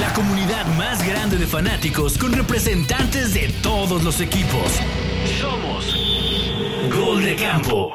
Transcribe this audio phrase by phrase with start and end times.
[0.00, 4.78] La comunidad más grande de fanáticos con representantes de todos los equipos.
[5.40, 5.96] Somos
[6.92, 7.94] Gol de Campo.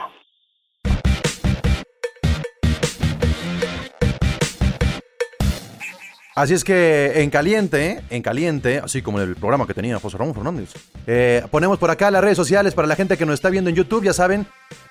[6.36, 10.18] Así es que en caliente, en caliente, así como en el programa que tenía José
[10.18, 10.74] Ramón Fernández,
[11.08, 13.76] eh, ponemos por acá las redes sociales para la gente que nos está viendo en
[13.78, 14.46] YouTube, ya saben,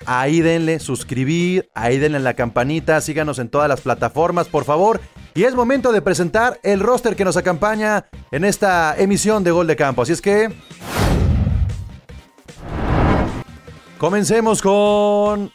[0.07, 4.99] ahí denle suscribir, ahí denle la campanita, síganos en todas las plataformas, por favor.
[5.35, 9.67] Y es momento de presentar el roster que nos acompaña en esta emisión de Gol
[9.67, 10.01] de Campo.
[10.01, 10.51] Así es que...
[13.99, 15.51] Comencemos con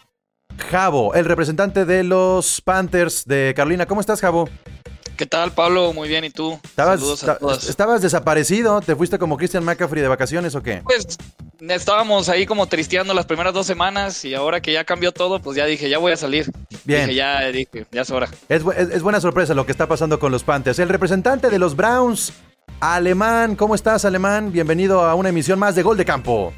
[0.70, 3.86] Javo, el representante de los Panthers de Carolina.
[3.86, 4.48] ¿Cómo estás, Javo?
[5.20, 5.92] ¿Qué tal, Pablo?
[5.92, 6.58] Muy bien, ¿y tú?
[6.64, 7.68] Estabas, Saludos a todas.
[7.68, 10.80] estabas desaparecido, ¿te fuiste como Christian McCaffrey de vacaciones o qué?
[10.82, 11.18] Pues
[11.68, 15.58] estábamos ahí como tristeando las primeras dos semanas y ahora que ya cambió todo, pues
[15.58, 16.50] ya dije, ya voy a salir.
[16.84, 17.02] Bien.
[17.02, 18.30] Dije, ya, dije, ya es hora.
[18.48, 20.78] Es- es buena sorpresa lo que está pasando con los Panthers.
[20.78, 22.32] El representante de los Browns,
[22.80, 24.52] Alemán, ¿cómo estás, Alemán?
[24.52, 26.54] Bienvenido a una emisión más de Gol de Campo.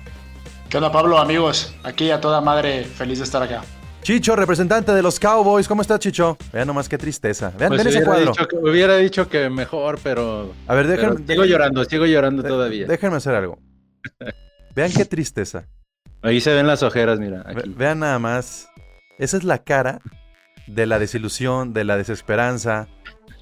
[0.69, 1.75] ¿Qué onda Pablo, amigos?
[1.83, 3.65] Aquí a toda madre, feliz de estar acá.
[4.03, 6.37] Chicho, representante de los Cowboys, ¿cómo estás, Chicho?
[6.53, 7.53] Vean nomás qué tristeza.
[7.57, 8.33] Vean, Pues ven ese cuadro.
[8.33, 12.43] dicho que, hubiera dicho que mejor, pero, A ver, pero déjenme, sigo llorando, sigo llorando
[12.43, 12.87] todavía.
[12.89, 13.61] déjenme hacer algo.
[14.75, 15.69] Vean qué tristeza.
[16.21, 17.45] Ahí se ven las ojeras, mira.
[17.55, 18.69] Ve- vean nada más.
[19.19, 20.01] Esa es la cara
[20.67, 22.89] de la desilusión, de la desesperanza.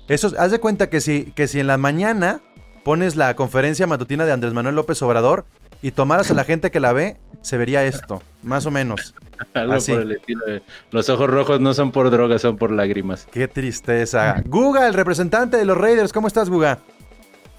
[0.09, 2.43] Eso, haz de cuenta que si, que si en la mañana
[2.91, 5.45] pones la conferencia matutina de Andrés Manuel López Obrador
[5.81, 9.15] y tomaras a la gente que la ve, se vería esto, más o menos.
[9.55, 9.93] Algo así.
[9.93, 13.29] por el estilo de- Los ojos rojos no son por drogas, son por lágrimas.
[13.31, 14.43] Qué tristeza.
[14.45, 16.81] Guga, el representante de los Raiders, ¿cómo estás, Guga?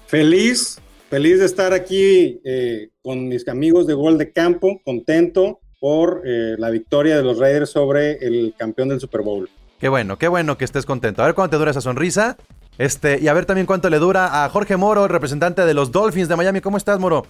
[0.06, 0.78] Feliz,
[1.08, 6.56] feliz de estar aquí eh, con mis amigos de Gol de Campo, contento por eh,
[6.58, 9.48] la victoria de los Raiders sobre el campeón del Super Bowl.
[9.80, 11.22] Qué bueno, qué bueno que estés contento.
[11.22, 12.36] A ver cuánto te dura esa sonrisa.
[12.78, 15.92] Este, y a ver también cuánto le dura a Jorge Moro, el representante de los
[15.92, 16.60] Dolphins de Miami.
[16.60, 17.26] ¿Cómo estás, Moro?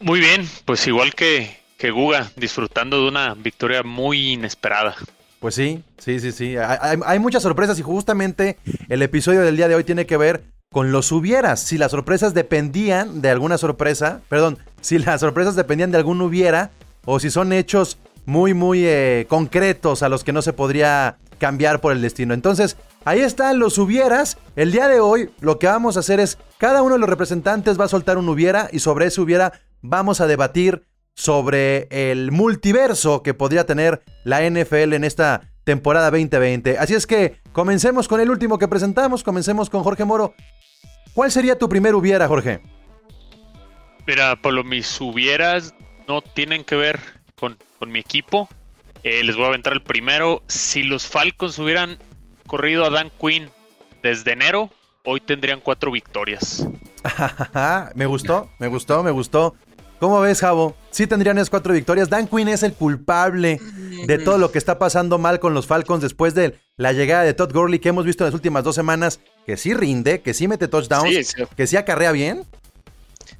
[0.00, 4.96] Muy bien, pues igual que, que Guga, disfrutando de una victoria muy inesperada.
[5.38, 6.56] Pues sí, sí, sí, sí.
[6.56, 8.58] Hay, hay- hay muchas sorpresas y justamente
[8.88, 10.42] el episodio del día de hoy tiene que ver
[10.72, 11.60] con los hubieras.
[11.62, 16.70] Si las sorpresas dependían de alguna sorpresa, perdón, si las sorpresas dependían de algún hubiera
[17.04, 21.80] o si son hechos muy, muy eh, concretos a los que no se podría cambiar
[21.80, 22.34] por el destino.
[22.34, 24.38] Entonces, ahí están los hubieras.
[24.56, 27.78] El día de hoy lo que vamos a hacer es, cada uno de los representantes
[27.78, 33.22] va a soltar un hubiera y sobre ese hubiera vamos a debatir sobre el multiverso
[33.22, 36.78] que podría tener la NFL en esta temporada 2020.
[36.78, 40.34] Así es que comencemos con el último que presentamos, comencemos con Jorge Moro.
[41.14, 42.62] ¿Cuál sería tu primer hubiera, Jorge?
[44.06, 45.74] Mira, Pablo, mis hubieras
[46.08, 46.98] no tienen que ver
[47.36, 48.48] con, con mi equipo.
[49.04, 50.42] Eh, les voy a aventar el primero.
[50.48, 51.98] Si los Falcons hubieran
[52.52, 53.48] corrido a Dan Quinn
[54.02, 54.68] desde enero,
[55.04, 56.66] hoy tendrían cuatro victorias.
[57.94, 59.54] me gustó, me gustó, me gustó.
[59.98, 60.76] ¿Cómo ves, Javo?
[60.90, 62.10] Sí tendrían esas cuatro victorias.
[62.10, 63.58] Dan Quinn es el culpable
[64.06, 67.32] de todo lo que está pasando mal con los Falcons después de la llegada de
[67.32, 70.46] Todd Gurley que hemos visto en las últimas dos semanas, que sí rinde, que sí
[70.46, 71.44] mete touchdowns, Sí, sí.
[71.56, 72.44] que sí acarrea bien.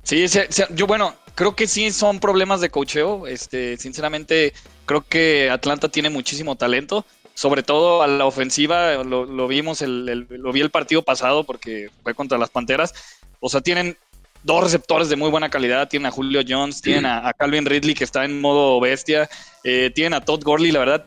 [0.05, 3.27] Sí, sí, sí, yo bueno, creo que sí son problemas de cocheo.
[3.27, 4.55] Este, sinceramente,
[4.87, 7.05] creo que Atlanta tiene muchísimo talento.
[7.35, 11.45] Sobre todo a la ofensiva, lo, lo vimos, el, el- lo vi el partido pasado
[11.45, 12.95] porque fue contra las Panteras.
[13.41, 13.97] O sea, tienen
[14.45, 15.89] dos receptores de muy buena calidad.
[15.89, 19.29] Tienen a Julio Jones, tienen a, a Calvin Ridley que está en modo bestia,
[19.65, 21.05] eh, tienen a Todd Gurley, la verdad.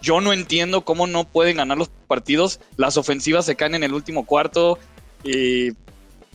[0.00, 2.60] Yo no entiendo cómo no pueden ganar los partidos.
[2.76, 4.78] Las ofensivas se caen en el último cuarto.
[5.24, 5.70] Y,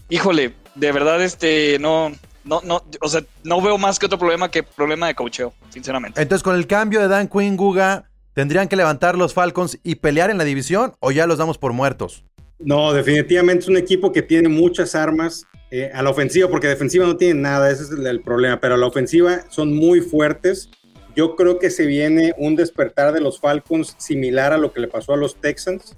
[0.09, 2.11] híjole, de verdad, este, no,
[2.43, 6.21] no, no, o sea, no veo más que otro problema que problema de cocheo, sinceramente.
[6.21, 10.29] Entonces, con el cambio de Dan Quinn, Guga, ¿Tendrían que levantar los Falcons y pelear
[10.29, 12.23] en la división o ya los damos por muertos?
[12.59, 17.05] No, definitivamente es un equipo que tiene muchas armas eh, a la ofensiva, porque defensiva
[17.05, 20.69] no tiene nada, ese es el, problema, pero a la ofensiva son muy fuertes.
[21.15, 24.87] Yo creo que se viene un despertar de los Falcons similar a lo que le
[24.87, 25.97] pasó a los Texans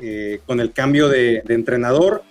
[0.00, 2.22] eh, con el cambio de, entrenador.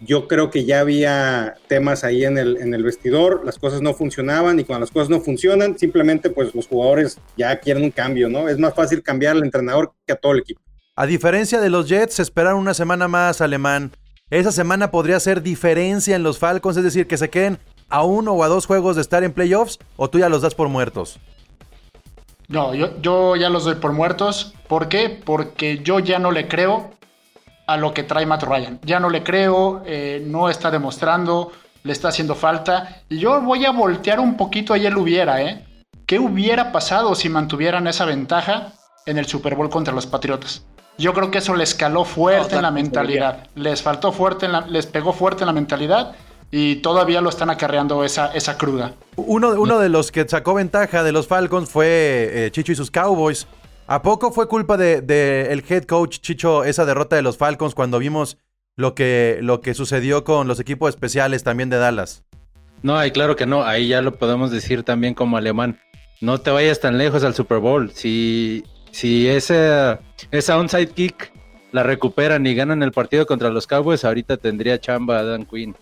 [0.00, 3.94] Yo creo que ya había temas ahí en el, en el vestidor, las cosas no
[3.94, 8.28] funcionaban y cuando las cosas no funcionan, simplemente pues los jugadores ya quieren un cambio,
[8.28, 8.48] ¿no?
[8.48, 10.60] Es más fácil cambiar al entrenador que a todo el equipo.
[10.96, 13.92] A diferencia de los Jets, esperaron una semana más, Alemán.
[14.30, 17.58] Esa semana podría ser diferencia en los Falcons, es decir, que se queden
[17.88, 20.54] a uno o a dos juegos de estar en playoffs, o tú ya los das
[20.54, 21.18] por muertos.
[22.48, 24.54] No, yo, yo ya los doy por muertos.
[24.68, 25.20] ¿Por qué?
[25.24, 26.90] Porque yo ya no le creo
[27.66, 28.80] a lo que trae Matt Ryan.
[28.82, 31.52] Ya no le creo, eh, no está demostrando,
[31.82, 33.02] le está haciendo falta.
[33.08, 35.64] Y yo voy a voltear un poquito ahí el hubiera, ¿eh?
[36.06, 38.72] ¿Qué hubiera pasado si mantuvieran esa ventaja
[39.06, 40.64] en el Super Bowl contra los Patriotas?
[40.98, 43.48] Yo creo que eso les caló fuerte no, en la mentalidad.
[43.54, 46.14] Les faltó fuerte, en la, les pegó fuerte en la mentalidad
[46.50, 48.92] y todavía lo están acarreando esa, esa cruda.
[49.16, 52.90] Uno, uno de los que sacó ventaja de los Falcons fue eh, Chicho y sus
[52.90, 53.46] Cowboys.
[53.86, 57.74] ¿A poco fue culpa del de, el head coach Chicho esa derrota de los Falcons
[57.74, 58.38] cuando vimos
[58.76, 62.24] lo que, lo que sucedió con los equipos especiales también de Dallas?
[62.82, 65.78] No, y claro que no, ahí ya lo podemos decir también como alemán.
[66.20, 67.90] No te vayas tan lejos al Super Bowl.
[67.92, 69.98] Si, si ese,
[70.30, 71.32] esa onside kick
[71.72, 75.76] la recuperan y ganan el partido contra los Cowboys, ahorita tendría chamba Dan Quinn.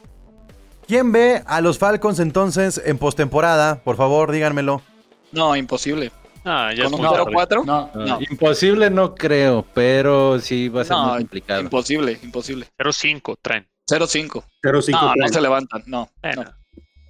[0.88, 3.82] ¿Quién ve a los Falcons entonces en postemporada?
[3.84, 4.82] Por favor, díganmelo.
[5.30, 6.10] No, imposible.
[6.44, 7.64] Ah, ya ¿Con un 0-4?
[7.64, 8.18] No, no.
[8.28, 11.60] Imposible no creo, pero sí va a ser no, muy complicado.
[11.60, 12.66] Imposible, imposible.
[12.78, 13.68] 0-5 traen.
[13.88, 14.44] 0-5.
[14.62, 14.90] 0-5.
[14.90, 16.10] No, no se levantan, no.
[16.22, 16.44] No.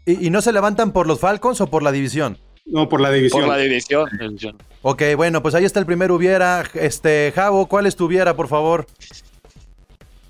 [0.04, 2.38] ¿Y, ¿Y, no se levantan por los Falcons o por la división?
[2.66, 3.42] No, por la división.
[3.42, 4.58] Por la división.
[4.82, 6.64] Ok, bueno, pues ahí está el primer hubiera.
[6.74, 8.86] Este, Javo, ¿cuál es tu hubiera, por favor?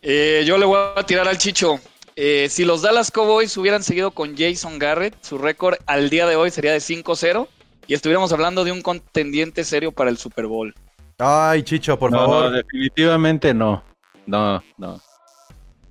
[0.03, 1.81] Eh, yo le voy a tirar al Chicho.
[2.15, 6.37] Eh, si los Dallas Cowboys hubieran seguido con Jason Garrett, su récord al día de
[6.37, 7.49] hoy sería de 5-0
[7.87, 10.75] y estuviéramos hablando de un contendiente serio para el Super Bowl.
[11.19, 12.45] Ay, Chicho, por no, favor.
[12.45, 13.83] No, definitivamente no.
[14.27, 15.01] No, no.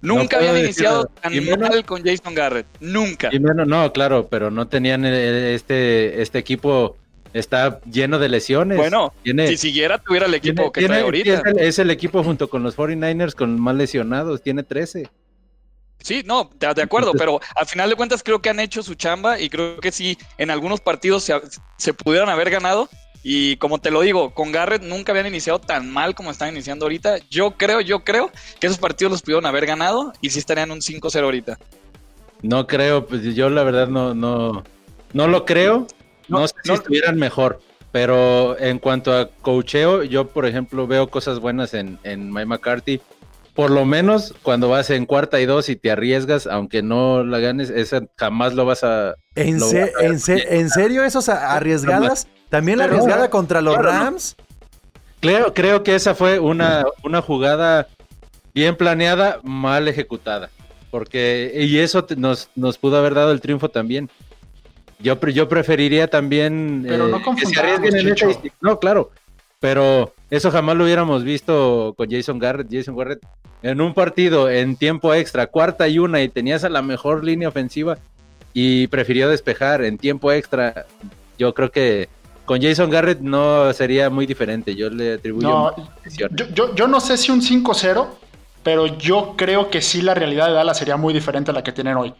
[0.02, 2.66] Nunca no habían iniciado tan menos, mal con Jason Garrett.
[2.80, 3.30] Nunca.
[3.32, 6.98] Y menos, no, claro, pero no tenían este, este equipo.
[7.34, 8.78] Está lleno de lesiones.
[8.78, 11.34] Bueno, tiene, si siguiera tuviera el equipo tiene, que tiene, trae ahorita.
[11.34, 14.42] Es el, es el, equipo junto con los 49ers con más lesionados.
[14.42, 15.10] Tiene 13.
[16.02, 18.96] Sí, no, de, de acuerdo, pero al final de cuentas creo que han hecho su
[18.96, 21.40] chamba y creo que sí, en algunos partidos se,
[21.78, 22.90] se pudieron haber ganado.
[23.24, 26.86] Y como te lo digo, con Garrett nunca habían iniciado tan mal como están iniciando
[26.86, 27.20] ahorita.
[27.30, 30.80] Yo creo, yo creo que esos partidos los pudieron haber ganado y sí estarían un
[30.80, 31.60] 5-0 ahorita.
[32.42, 34.64] No creo, pues yo la verdad no, no,
[35.14, 35.86] no lo creo.
[36.28, 37.62] No, no sé no, si estuvieran mejor.
[37.92, 43.02] Pero en cuanto a cocheo, yo por ejemplo veo cosas buenas en, en Mike McCarthy.
[43.56, 47.40] Por lo menos cuando vas en cuarta y dos y te arriesgas, aunque no la
[47.40, 49.16] ganes, esa jamás lo vas a.
[49.36, 52.28] ¿En, lo se, vas a ¿en, se, ¿En, serio esas arriesgadas?
[52.50, 54.36] ¿También la arriesgada contra los Rams?
[55.20, 57.88] Creo, creo que esa fue una, una jugada
[58.54, 60.50] bien planeada, mal ejecutada.
[60.90, 64.10] Porque, y eso nos, nos pudo haber dado el triunfo también.
[65.00, 68.16] Yo, yo preferiría también pero no eh, que se arriesguen en
[68.60, 69.12] No, claro.
[69.60, 72.68] Pero eso jamás lo hubiéramos visto con Jason Garrett.
[72.70, 73.22] Jason Garrett
[73.64, 77.50] en un partido en tiempo extra, cuarta y una, y tenías a la mejor línea
[77.50, 77.98] ofensiva
[78.54, 80.86] y prefirió despejar en tiempo extra.
[81.38, 82.10] Yo creo que
[82.46, 84.76] con Jason Garrett no sería muy diferente.
[84.76, 85.48] Yo le atribuyo.
[85.48, 85.76] No,
[86.18, 88.08] yo, yo, yo, no sé si un 5-0,
[88.64, 91.72] pero yo creo que sí la realidad de Dallas sería muy diferente a la que
[91.72, 92.14] tienen hoy.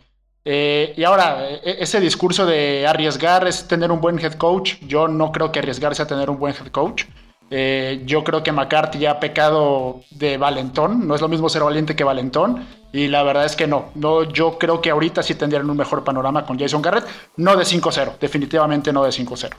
[0.44, 4.76] Eh, y ahora, ese discurso de arriesgar es tener un buen head coach.
[4.82, 7.04] Yo no creo que arriesgarse a tener un buen head coach.
[7.54, 11.06] Eh, yo creo que McCarthy ya ha pecado de valentón.
[11.06, 12.66] No es lo mismo ser valiente que valentón.
[12.94, 13.92] Y la verdad es que no.
[13.94, 17.06] no yo creo que ahorita sí tendrían un mejor panorama con Jason Garrett.
[17.36, 18.18] No de 5-0.
[18.20, 19.50] Definitivamente no de 5-0.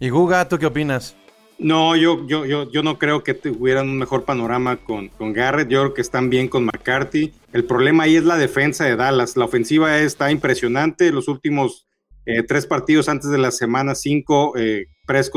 [0.00, 1.14] ¿Y Guga, tú qué opinas?
[1.58, 5.68] No, yo, yo, yo, yo no creo que tuvieran un mejor panorama con, con Garrett.
[5.68, 7.34] Yo creo que están bien con McCarthy.
[7.52, 9.36] El problema ahí es la defensa de Dallas.
[9.36, 11.12] La ofensiva está impresionante.
[11.12, 11.86] Los últimos
[12.26, 14.86] eh, tres partidos antes de la semana 5, eh,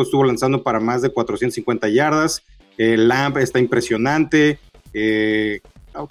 [0.02, 2.44] estuvo lanzando para más de 450 yardas.
[2.78, 2.98] Eh,
[3.40, 4.60] está impresionante.
[4.94, 5.60] Eh,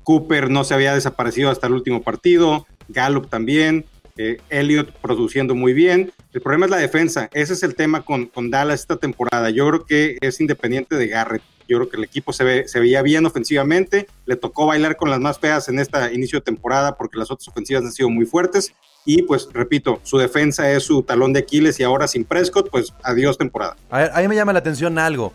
[0.02, 2.66] Cooper no se había desaparecido hasta el último partido.
[2.88, 3.84] Gallup también.
[4.16, 6.12] Eh, Elliott produciendo muy bien.
[6.32, 7.28] El problema es la defensa.
[7.32, 9.50] Ese es el tema con, Dallas esta temporada.
[9.50, 11.42] Yo creo que es independiente de Garrett.
[11.66, 14.06] Yo creo que el equipo se, ve, se veía bien ofensivamente.
[14.26, 17.48] Le tocó bailar con las más feas en esta inicio de temporada porque las otras
[17.48, 18.74] ofensivas han sido muy fuertes.
[19.04, 22.92] Y pues, repito, su defensa es su talón de Aquiles y ahora sin Prescott, pues
[23.02, 23.76] adiós temporada.
[23.90, 25.32] A ver, ahí me llama la atención algo.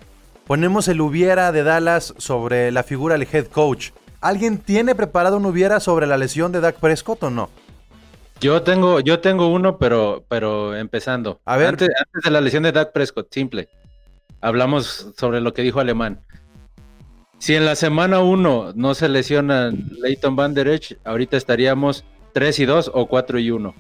[0.48, 3.92] Ponemos el hubiera de Dallas sobre la figura del head coach.
[4.22, 7.50] ¿Alguien tiene preparado un hubiera sobre la lesión de Dak Prescott o no?
[8.42, 11.40] Yo tengo, yo tengo uno, pero, pero empezando.
[11.46, 11.68] A ver.
[11.68, 13.70] Antes, antes de la lesión de Dak Prescott, simple.
[14.42, 16.22] Hablamos sobre lo que dijo Alemán.
[17.38, 22.60] Si en la semana 1 no se lesiona Leighton Van Der Esch, ahorita estaríamos 3
[22.60, 23.74] y 2 o 4 y 1.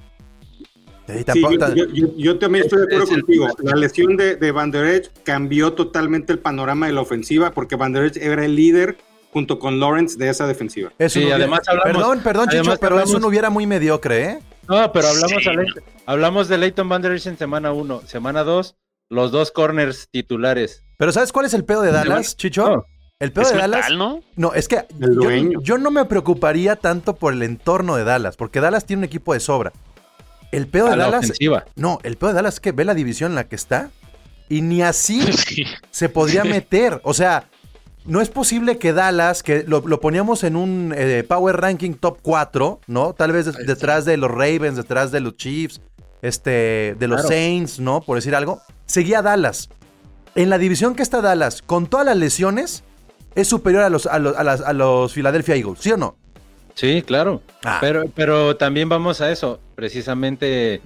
[1.08, 3.48] Sí, Sí, tampoco- yo, yo- yo- yo también estoy de acuerdo Es el- contigo.
[3.64, 7.76] La lesión de, de Van Der Esch cambió totalmente el panorama de la ofensiva porque
[7.76, 8.98] Van Der Esch era el líder
[9.34, 10.92] junto con Lawrence de esa defensiva.
[11.00, 14.24] es un Sí, además hablamos- Perdón, perdón, Chicho, pero es un hablamos- hubiera muy mediocre,
[14.24, 14.40] ¿eh?
[14.68, 18.02] No, pero hablamos, Sí, a Leighton- hablamos de Leighton Van Der Esch en semana 1.
[18.06, 18.76] Semana 2,
[19.10, 20.84] los dos corners titulares.
[20.98, 22.70] Pero ¿sabes cuál es el pedo de Dallas, Chicho?
[22.70, 22.86] No.
[23.20, 23.88] El pedo Es de Dallas.
[23.92, 24.22] ¿no?
[24.38, 24.86] No, es que
[25.62, 29.34] yo, no me preocuparía tanto por el entorno de Dallas, porque Dallas tiene un equipo
[29.34, 29.74] de sobra.
[30.54, 31.26] El pedo A de la Dallas.
[31.26, 31.66] ofensiva.
[31.76, 33.92] No, el pedo de Dallas es que ve la división en la que está
[34.48, 35.64] y ni así Sí.
[35.92, 37.02] se podría meter.
[37.04, 37.44] O sea,
[38.06, 42.20] no es posible que Dallas, que lo, lo poníamos en un eh, Power Ranking top
[42.22, 43.14] 4, ¿no?
[43.14, 45.82] Tal vez de- detrás de los Ravens, detrás de los Chiefs,
[46.22, 47.28] este, de los Claro.
[47.36, 48.00] Saints, ¿no?
[48.00, 48.62] Por decir algo.
[48.86, 49.68] Seguía Dallas.
[50.36, 52.84] En la división que está Dallas, con todas las lesiones,
[53.36, 56.18] es superior a los, a los, a las- a los Philadelphia Eagles, ¿sí o no?
[56.76, 57.42] Sí, claro.
[57.64, 57.78] Ah.
[57.82, 59.60] Pero, pero también vamos a eso.
[59.76, 60.82] Precisamente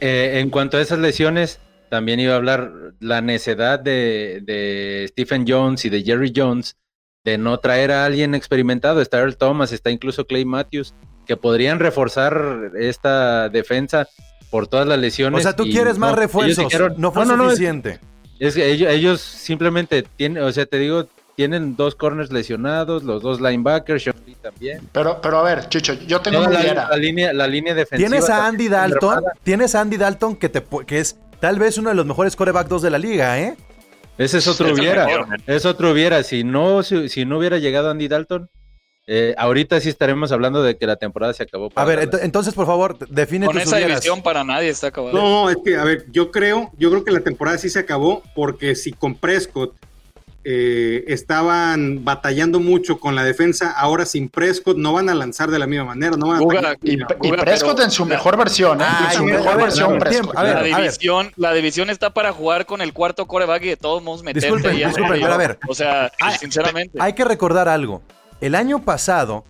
[0.00, 5.44] eh, en cuanto a esas lesiones, también iba a hablar la necedad de, de Stephen
[5.46, 6.76] Jones y de Jerry Jones
[7.24, 9.00] de no traer a alguien experimentado.
[9.02, 10.94] Está Earl Thomas, está incluso Clay Matthews,
[11.26, 14.08] que podrían reforzar esta defensa
[14.50, 15.40] por todas las lesiones.
[15.40, 16.64] O sea, tú quieres más no, refuerzos.
[16.64, 17.98] dijeron- no fue no, no, es- suficiente.
[18.38, 21.08] es que ellos, ellos simplemente tienen, o sea, te digo,
[21.40, 24.86] tienen dos corners lesionados, los dos linebackers, Sean Lee también.
[24.92, 28.10] Pero, pero a ver, Chicho, yo tengo una la, línea, la línea defensiva.
[28.10, 31.88] Tienes a Andy Dalton, tienes a Andy Dalton que, te, que es tal vez uno
[31.88, 33.56] de los mejores coreback 2 de la liga, ¿eh?
[34.18, 35.06] Ese es otro hubiera.
[35.46, 36.22] Es otro hubiera.
[36.24, 38.50] Si no, si, si no hubiera llegado Andy Dalton,
[39.06, 41.70] eh, ahorita sí estaremos hablando de que la temporada se acabó.
[41.74, 44.02] A ver, ent- entonces, por favor, define Con tus esa hubieras.
[44.02, 45.14] división para nadie está acabada.
[45.14, 48.22] No, es que, a ver, yo creo, yo creo que la temporada sí se acabó
[48.34, 49.74] porque si con Prescott
[50.42, 55.58] eh, estaban batallando mucho con la defensa, ahora sin Prescott no van a lanzar de
[55.58, 58.84] la misma manera, no van a Y, Prescott pero- en su mejor versión, ¿eh?
[58.86, 60.36] Ay, en su güey, mejor a ver, versión, tiempo, Prescott.
[60.38, 60.76] a ver, la a ver.
[60.76, 64.46] división, la división está para jugar con el cuarto coreback y de todos modos meterte
[64.46, 65.58] Disculpen, disculpen, pero a ver.
[65.68, 66.98] O sea, Ay, sinceramente.
[67.00, 68.02] Hay que recordar algo.
[68.40, 69.44] El año pasado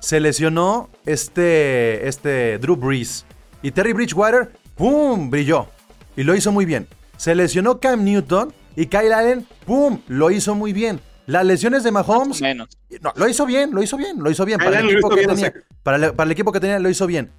[0.00, 3.24] se lesionó este, este Drew Brees
[3.62, 5.30] y Terry Bridgewater, ¡pum!
[5.30, 5.68] brilló
[6.16, 6.88] y lo hizo muy bien.
[7.16, 10.00] Se lesionó Cam Newton y Kyle Allen, ¡pum!
[10.08, 11.00] lo hizo muy bien.
[11.26, 12.68] Las lesiones de Mahomes, menos.
[13.00, 14.58] no, lo hizo bien, lo hizo bien, lo hizo bien.
[14.58, 17.06] Kyle Para el equipo que tenía, para, el, para el equipo que tenía, lo hizo
[17.06, 17.30] bien.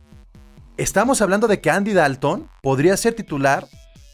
[0.77, 3.67] Estamos hablando de que Andy Dalton podría ser titular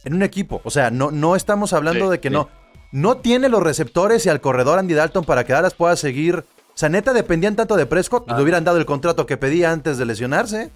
[0.04, 0.62] en un equipo.
[0.64, 2.34] O sea, no, no estamos hablando Sí, de que sí.
[2.34, 2.50] no.
[2.92, 6.38] No tiene los receptores y al corredor Andy Dalton para que Dallas pueda seguir.
[6.38, 9.72] O sea, neta, dependían tanto de Prescott, pues le hubieran dado el contrato que pedía
[9.72, 10.72] antes de lesionarse.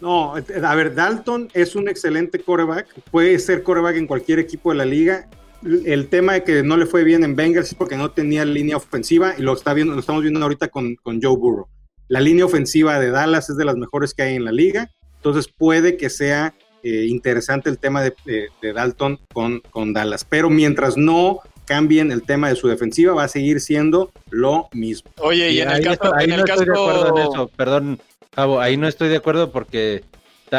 [0.00, 4.76] No, a ver, Dalton es un excelente coreback, puede ser coreback en cualquier equipo de
[4.76, 5.26] la liga.
[5.62, 8.76] El tema de que no le fue bien en Bengals es porque no tenía línea
[8.76, 11.66] ofensiva y lo, está viendo, lo estamos viendo ahorita con, con Joe Burrow.
[12.08, 15.48] La línea ofensiva de Dallas es de las mejores que hay en la liga, entonces
[15.48, 20.48] puede que sea eh, interesante el tema de, de- de Dalton con, con Dallas, pero
[20.48, 25.10] mientras no cambien el tema de su defensiva va a seguir siendo lo mismo.
[25.18, 27.22] Oye, y en el ahí caso, no- ahí en el no estoy de acuerdo en
[27.22, 27.50] eso.
[27.56, 27.98] Perdón,
[28.34, 30.04] Javo, ahí no estoy de acuerdo porque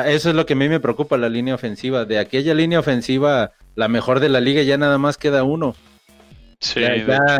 [0.05, 2.05] eso es lo que a mí me preocupa, la línea ofensiva.
[2.05, 5.73] De aquella línea ofensiva, la mejor de la liga, ya nada más queda uno.
[6.59, 7.37] Sí, Ya- ya-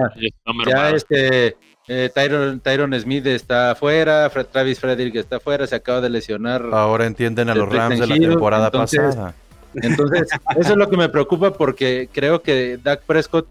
[0.66, 1.58] ya este
[1.90, 6.64] eh, Tyron, Tyron Smith está afuera, Fred- Travis Frederick está afuera, se acaba de lesionar.
[6.72, 9.34] Ahora entienden a los Rams de la temporada entonces- pasada.
[9.74, 13.48] Entonces, eso es lo que me preocupa porque creo que Dak Prescott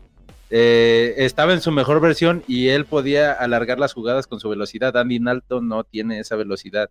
[0.50, 4.97] eh, estaba en su mejor versión y él podía alargar las jugadas con su velocidad.
[4.97, 6.88] Andy Dalton no tiene esa velocidad.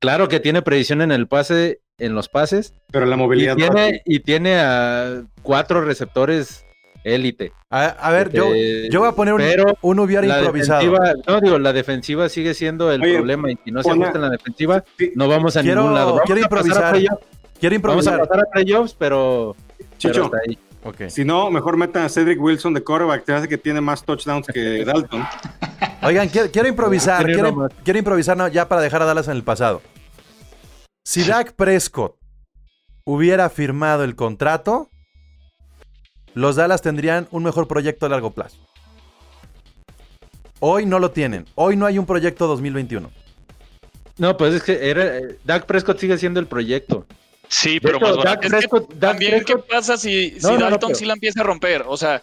[0.00, 3.56] Claro que tiene predicción en el pase, en los pases, Pero la y movilidad...
[3.56, 3.66] no
[4.04, 6.64] y tiene a cuatro receptores
[7.04, 7.52] élite.
[7.70, 10.82] A, a ver, yo, Eh, yo voy a poner un, pero un hubiera La improvisado.
[11.26, 14.22] no digo, la defensiva sigue siendo el Oye, problema y si no se ajusta en
[14.22, 15.12] la defensiva, Sí.
[15.14, 16.06] no vamos a Quiero- ningún lado.
[16.12, 16.94] Vamos quiero improvisar.
[16.94, 18.18] Quiero Vamos a improvisar.
[18.20, 20.58] pasar a playoffs, pero, pero Chicho, hasta ahí.
[20.82, 21.08] Ok.
[21.08, 24.46] Si no, mejor metan a Cedric Wilson de quarterback, te hace que tiene más touchdowns
[24.48, 25.22] que Dalton.
[26.06, 29.82] Oigan, quiero, quiero improvisar, quiero, improvisar no, ya para dejar a Dallas en el pasado.
[31.04, 32.16] Si Dak Prescott
[33.04, 34.90] hubiera firmado el contrato,
[36.34, 38.56] los Dallas tendrían un mejor proyecto a largo plazo.
[40.60, 41.46] Hoy no lo tienen.
[41.54, 43.10] Hoy no hay un proyecto 2021.
[44.16, 47.06] No, pues es que era, eh, Dak Prescott sigue siendo el proyecto.
[47.48, 48.46] Sí, De pero hecho, más Dak barato.
[48.46, 51.04] Es que Prescott- Dak También, ¿qué pasa si, si No, no, no, Dalton pero- sí
[51.04, 51.84] la empieza a romper?
[51.86, 52.22] O sea,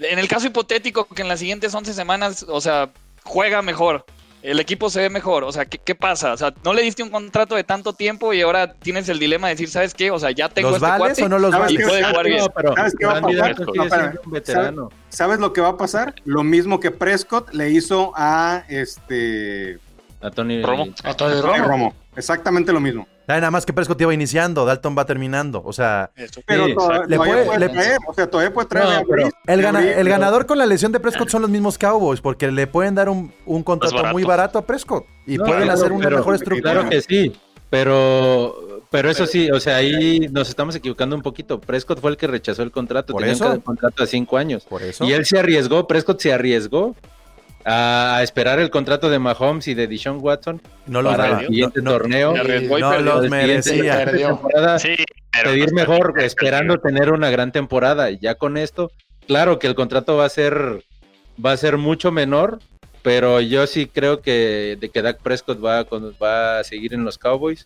[0.00, 2.90] en el caso hipotético que en las siguientes 11 semanas, o sea,
[3.24, 4.04] juega mejor,
[4.42, 6.32] el equipo se ve mejor, o sea, ¿qué, qué pasa?
[6.32, 9.46] O sea, no le diste un contrato de tanto tiempo y ahora tienes el dilema
[9.48, 10.10] de decir, ¿sabes qué?
[10.10, 11.84] O sea, ya tengo ¿Los este vales cuate o no los ¿Sabes y qué?
[11.84, 12.00] vales?
[12.00, 12.38] puede jugar bien.
[12.38, 14.74] No, pero ¿Sabes qué va a pasar?
[14.74, 14.88] No.
[15.10, 16.14] ¿Sabes lo que va a pasar?
[16.24, 19.78] Lo mismo que Prescott le hizo a este
[20.20, 20.88] A Tony Romo.
[21.04, 21.68] A Tony Tony Romo.
[21.68, 21.94] Romo.
[22.16, 23.06] Exactamente lo mismo.
[23.28, 25.62] Nada más que Prescott iba iniciando, Dalton va terminando.
[25.64, 26.40] O sea, Eso.
[26.46, 28.92] Pero Sí, to- Le todavía puede- puede, le- traer, o sea, todavía puede traer No,
[28.92, 32.50] a pero- el, gana- ganador con la lesión de Prescott son los mismos Cowboys, porque
[32.50, 34.12] le pueden dar un, un contrato barato.
[34.12, 36.72] muy barato a Prescott y No, pueden claro, hacer una pero- mejor estructura.
[36.72, 37.32] Claro que sí,
[37.70, 41.60] pero, pero eso sí, o sea, ahí nos estamos equivocando un poquito.
[41.60, 43.44] Prescott fue el que rechazó el contrato, Por tenían eso.
[43.44, 44.64] que dar contrato a cinco años.
[44.64, 45.04] Por eso.
[45.04, 46.94] Y él se arriesgó, Prescott se arriesgó
[47.64, 51.40] a esperar el contrato de Mahomes y de Deshaun Watson no los para daba.
[51.42, 52.36] el siguiente No- torneo.
[52.36, 53.00] No perdió.
[53.00, 54.04] los merecía.
[54.04, 54.28] Perdió.
[54.28, 54.96] temporada, Sí,
[55.32, 58.10] pero pedir mejor, esperando tener una gran temporada.
[58.10, 58.90] Y ya con esto,
[59.26, 60.84] claro que el contrato va a ser,
[61.44, 62.58] va a ser mucho menor,
[63.02, 65.84] pero yo sí creo que de que Dak Prescott va,
[66.22, 67.64] va a seguir en los Cowboys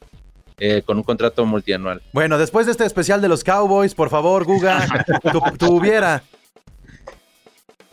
[0.58, 2.02] eh, con un contrato multianual.
[2.12, 4.86] Bueno, después de este especial de los Cowboys, por favor, Guga,
[5.32, 6.22] tu, tu hubiera.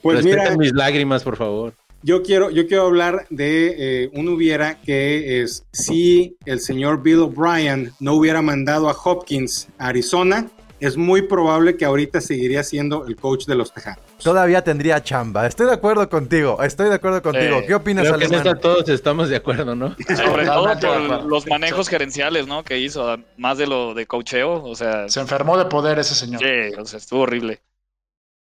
[0.02, 1.74] Pues Respeten mira, mis lágrimas, por favor.
[2.04, 7.20] Yo quiero, yo quiero hablar de eh, un hubiera que es si el señor Bill
[7.20, 10.48] O'Brien no hubiera mandado a Hopkins a Arizona,
[10.82, 14.04] es muy probable que ahorita seguiría siendo el coach de los Tejanos.
[14.22, 15.48] Todavía tendría chamba.
[15.48, 16.62] Estoy de acuerdo contigo.
[16.62, 17.62] Estoy de acuerdo contigo.
[17.66, 19.96] ¿Qué opinas, Creo que en esta todos estamos de acuerdo, ¿no?
[20.16, 22.66] Sobre todo por los manejos gerenciales, ¿no?
[22.66, 26.42] Que hizo, más de lo de cocheo, o sea, Se enfermó de poder ese señor.
[26.42, 27.62] sí, o sea, estuvo horrible.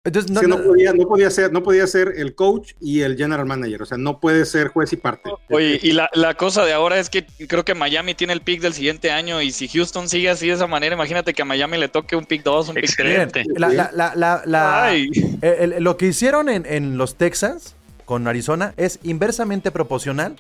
[0.07, 3.17] Entonces, No, no, no, podía, no, podía ser, no podía ser el coach y el
[3.17, 5.31] general manager, o sea, no puede ser juez y parte.
[5.51, 8.61] Oye, y la, la cosa de ahora es que creo que Miami tiene el pick
[8.63, 11.77] del siguiente año y si Houston sigue así de esa manera, imagínate que a Miami
[11.77, 13.07] le toque un pick 2, un pick 3.
[13.09, 13.45] Bien, Excelente.
[13.59, 14.13] la-
[14.47, 20.37] la- el- el- lo que hicieron en, en los Texans con Arizona es inversamente proporcional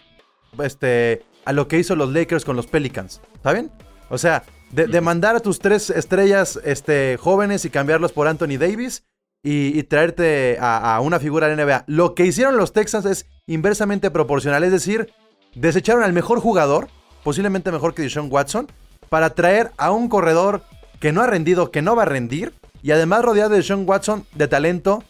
[0.62, 3.20] este, a lo que hizo los Lakers con los Pelicans.
[3.42, 3.70] ¿Saben?
[4.08, 8.56] O sea, de, de mandar a tus tres estrellas este, jóvenes y cambiarlos por Anthony
[8.58, 9.04] Davis
[9.48, 11.84] y, traerte a, a una figura de NBA.
[11.86, 14.64] Lo que hicieron los Texans es inversamente proporcional.
[14.64, 15.12] Es decir,
[15.54, 16.88] desecharon al mejor jugador,
[17.22, 18.66] posiblemente mejor que Deshaun Watson,
[19.08, 20.62] para traer a un corredor
[20.98, 24.26] que no ha rendido, que no va a rendir, y además rodeado de Deshaun Watson
[24.34, 25.04] de talento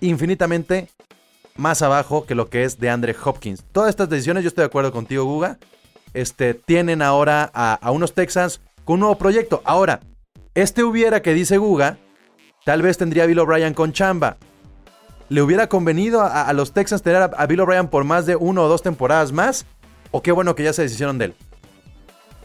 [0.00, 0.88] infinitamente
[1.56, 3.62] más abajo que lo que es de Andre Hopkins.
[3.72, 5.58] Todas estas decisiones, yo estoy de acuerdo contigo, Guga,
[6.14, 9.60] este, tienen ahora a, a unos Texans con un nuevo proyecto.
[9.66, 10.00] Ahora,
[10.54, 11.98] este hubiera que dice Guga,
[12.66, 14.38] tal vez tendría Bill O'Brien con chamba.
[15.28, 18.68] ¿Le hubiera convenido a, los Texans tener a, Bill O'Brien por más de uno o
[18.68, 19.66] dos temporadas más?
[20.10, 21.34] ¿O qué bueno que ya se deshicieron de él?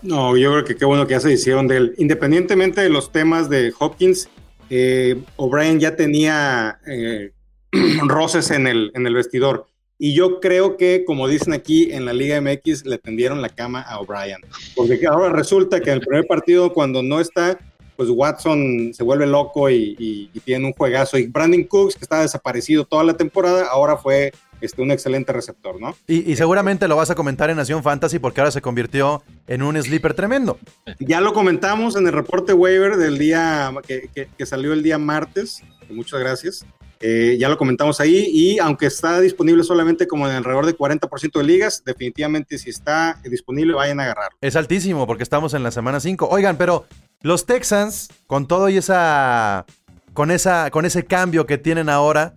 [0.03, 1.95] No, yo creo que qué bueno que ya se hicieron de él.
[1.97, 4.29] Independientemente de los temas de Hopkins,
[4.69, 7.31] eh, O'Brien ya tenía eh,
[8.05, 9.65] roces en el, en el vestidor.
[9.97, 13.81] Y yo creo que, como dicen aquí en la Liga MX, le tendieron la cama
[13.81, 14.41] a O'Brien.
[14.75, 17.57] Porque ahora resulta que en el primer partido, cuando no está,
[18.01, 21.19] pues Watson se vuelve loco y, y- y tiene un juegazo.
[21.19, 25.79] Y Brandon Cooks, que estaba desaparecido toda la temporada, ahora fue este, un excelente receptor,
[25.79, 25.95] ¿no?
[26.07, 29.61] Y, y seguramente lo vas a comentar en Nación Fantasy porque ahora se convirtió en
[29.61, 30.57] un sleeper tremendo.
[30.99, 34.97] Ya lo comentamos en el reporte waiver del día que, que- que salió el día
[34.97, 35.61] martes.
[35.91, 36.65] Muchas gracias.
[37.03, 41.39] Eh, ya lo comentamos ahí y aunque está disponible solamente como en alrededor de 40%
[41.39, 44.37] de ligas, definitivamente si está disponible vayan a agarrarlo.
[44.41, 46.27] Es altísimo porque estamos en la semana 5.
[46.29, 46.85] Oigan, pero
[47.21, 49.65] los Texans, con todo y esa.
[50.13, 52.35] Con, esa, con ese cambio que tienen ahora,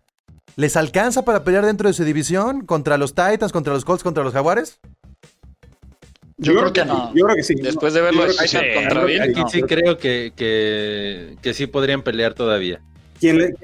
[0.55, 2.65] ¿les alcanza para pelear dentro de su división?
[2.65, 4.79] ¿Contra los Titans, contra los Colts, contra los Jaguares?
[6.37, 7.13] Yo creo que no.
[7.15, 7.55] Yo creo que sí.
[7.55, 8.59] Después de verlo sí.
[8.75, 9.49] Contra Bill, Aquí no.
[9.49, 12.81] sí creo que, que, que sí podrían pelear todavía.
[13.21, 13.55] ¿Quién le-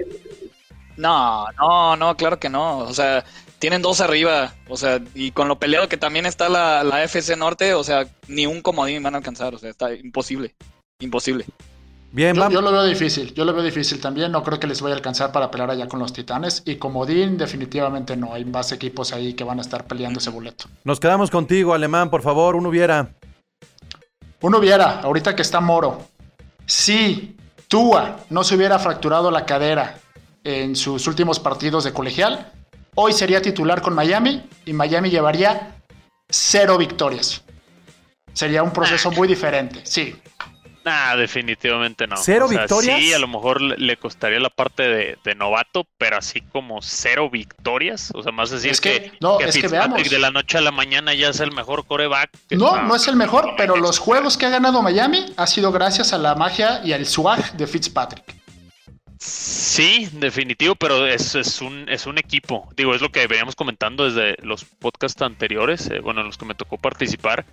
[0.97, 2.79] No, no, no, claro que no.
[2.79, 3.25] O sea,
[3.59, 4.55] tienen dos arriba.
[4.69, 8.07] O sea, y con lo peleado que también está la, la FC Norte, o sea,
[8.29, 9.55] ni un comodín van a alcanzar.
[9.55, 10.55] O sea, está imposible.
[11.01, 11.45] Imposible.
[12.13, 14.33] Bien, Yo, yo lo veo difícil, yo lo veo difícil también.
[14.33, 16.63] No creo que les vaya a alcanzar para pelear allá con los Titanes.
[16.67, 18.35] Y Comodín, definitivamente no.
[18.35, 20.65] Hay más equipos ahí que van a estar peleando ese boleto.
[20.83, 23.15] Nos quedamos contigo, Alemán, por favor, uno hubiera.
[24.41, 26.09] Uno viera, ahorita que está Moro,
[26.67, 27.37] si
[27.69, 29.99] Tua no se hubiera fracturado la cadera
[30.43, 32.51] en sus últimos partidos de colegial,
[32.95, 35.77] hoy sería titular con Miami y Miami llevaría
[36.29, 37.43] cero victorias.
[38.33, 40.17] Sería un proceso muy diferente, sí.
[40.83, 42.17] Nah, definitivamente no.
[42.17, 42.99] ¿Cero O sea, victorias?
[43.01, 47.29] Sí, a lo mejor le- costaría la parte de, de novato, pero así como cero
[47.29, 48.11] victorias.
[48.15, 50.09] O sea, más decir Es que, que- no, es que veamos.
[50.09, 52.31] de la noche a la mañana ya es el mejor coreback.
[52.51, 56.15] No, no es el mejor, pero los juegos que ha ganado Miami ha sido gracias
[56.15, 58.37] a la magia y al swag de Fitzpatrick.
[59.19, 62.69] Sí, definitivo, pero es, es un es un equipo.
[62.75, 66.47] Digo, es lo que veníamos comentando desde los podcasts anteriores, eh, bueno, en los que
[66.47, 67.45] me tocó participar.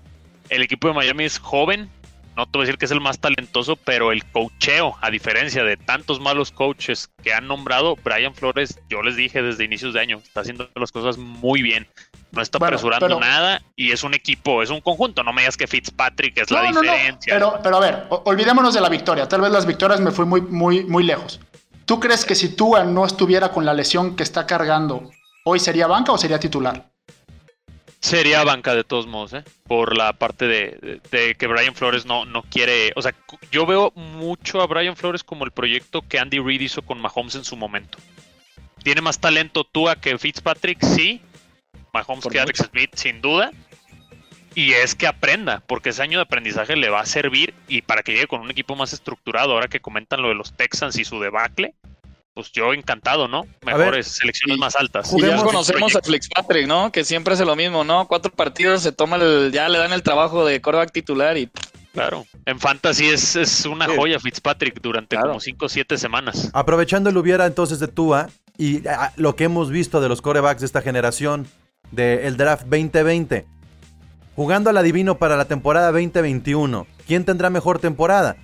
[0.49, 1.89] El equipo de Miami es joven,
[2.38, 5.63] no te voy a decir que es el más talentoso, pero el coacheo, a diferencia
[5.63, 10.00] de tantos malos coaches que han nombrado, Brian Flores, yo les dije desde inicios de
[10.00, 11.88] año, está haciendo las cosas muy bien.
[12.32, 15.23] No está Bueno, apresurando pero- nada y es un equipo, es un conjunto.
[15.23, 17.34] No me digas que Fitzpatrick es la No, no, no, diferencia.
[17.34, 19.28] Pero, pero a ver, olvidémonos de la victoria.
[19.28, 21.39] Tal vez las victorias me fui muy, muy, muy lejos.
[21.86, 25.10] ¿Tú crees que si Tua no estuviera con la lesión que está cargando,
[25.45, 26.89] hoy sería banca o sería titular?
[27.99, 29.43] Sería banca de todos modos, ¿eh?
[29.67, 32.93] Por la parte de, de- de que Brian Flores no, no quiere.
[32.95, 33.13] O sea,
[33.51, 37.36] yo veo mucho a Brian Flores como el proyecto que Andy Reid hizo con Mahomes
[37.36, 37.97] en su momento.
[38.83, 41.21] Tiene más talento Tua que Fitzpatrick, sí.
[41.91, 43.51] Mahomes Por que Alex Smith, sin duda.
[44.53, 48.01] Y es que aprenda, porque ese año de aprendizaje le va a servir y para
[48.03, 49.53] que llegue con un equipo más estructurado.
[49.53, 51.73] Ahora que comentan lo de los Texans y su debacle,
[52.38, 53.47] pues yo encantado, ¿no?
[53.65, 55.12] ver, Mejores selecciones y- más altas.
[55.12, 56.91] Y ya conocemos a Fitzpatrick, ¿no?
[56.91, 58.08] Que siempre hace lo mismo, ¿no?
[58.08, 61.50] Cuatro partidos, se toma el, ya le dan el trabajo de quarterback titular y
[61.93, 63.93] Claro, en Fantasy es, es una Sí.
[63.97, 65.30] joya Fitzpatrick durante Claro.
[65.30, 66.52] como 5 o 7 semanas.
[66.54, 68.84] Aprovechando el hubiera entonces de Tua y
[69.15, 71.47] lo que hemos visto de los corebacks de esta generación
[71.89, 73.47] del draft 2020,
[74.36, 78.36] jugando al adivino para la temporada 2021, ¿quién tendrá mejor temporada?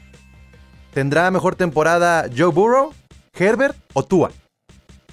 [0.92, 2.94] ¿Tendrá mejor temporada Joe Burrow,
[3.38, 4.32] Herbert o Tua?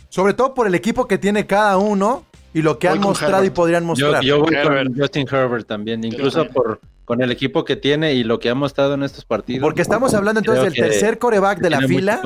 [0.09, 3.45] Sobre todo por el equipo que tiene cada uno y lo que Voy han mostrado
[3.45, 4.23] y podrían Yo, mostrar.
[4.23, 4.89] yo voy Herbert.
[4.89, 8.55] con Justin Herbert también, incluso por con el equipo que tiene y lo que ha
[8.55, 9.63] mostrado en estos partidos.
[9.63, 12.21] Porque estamos hablando entonces del tercer coreback de la fila.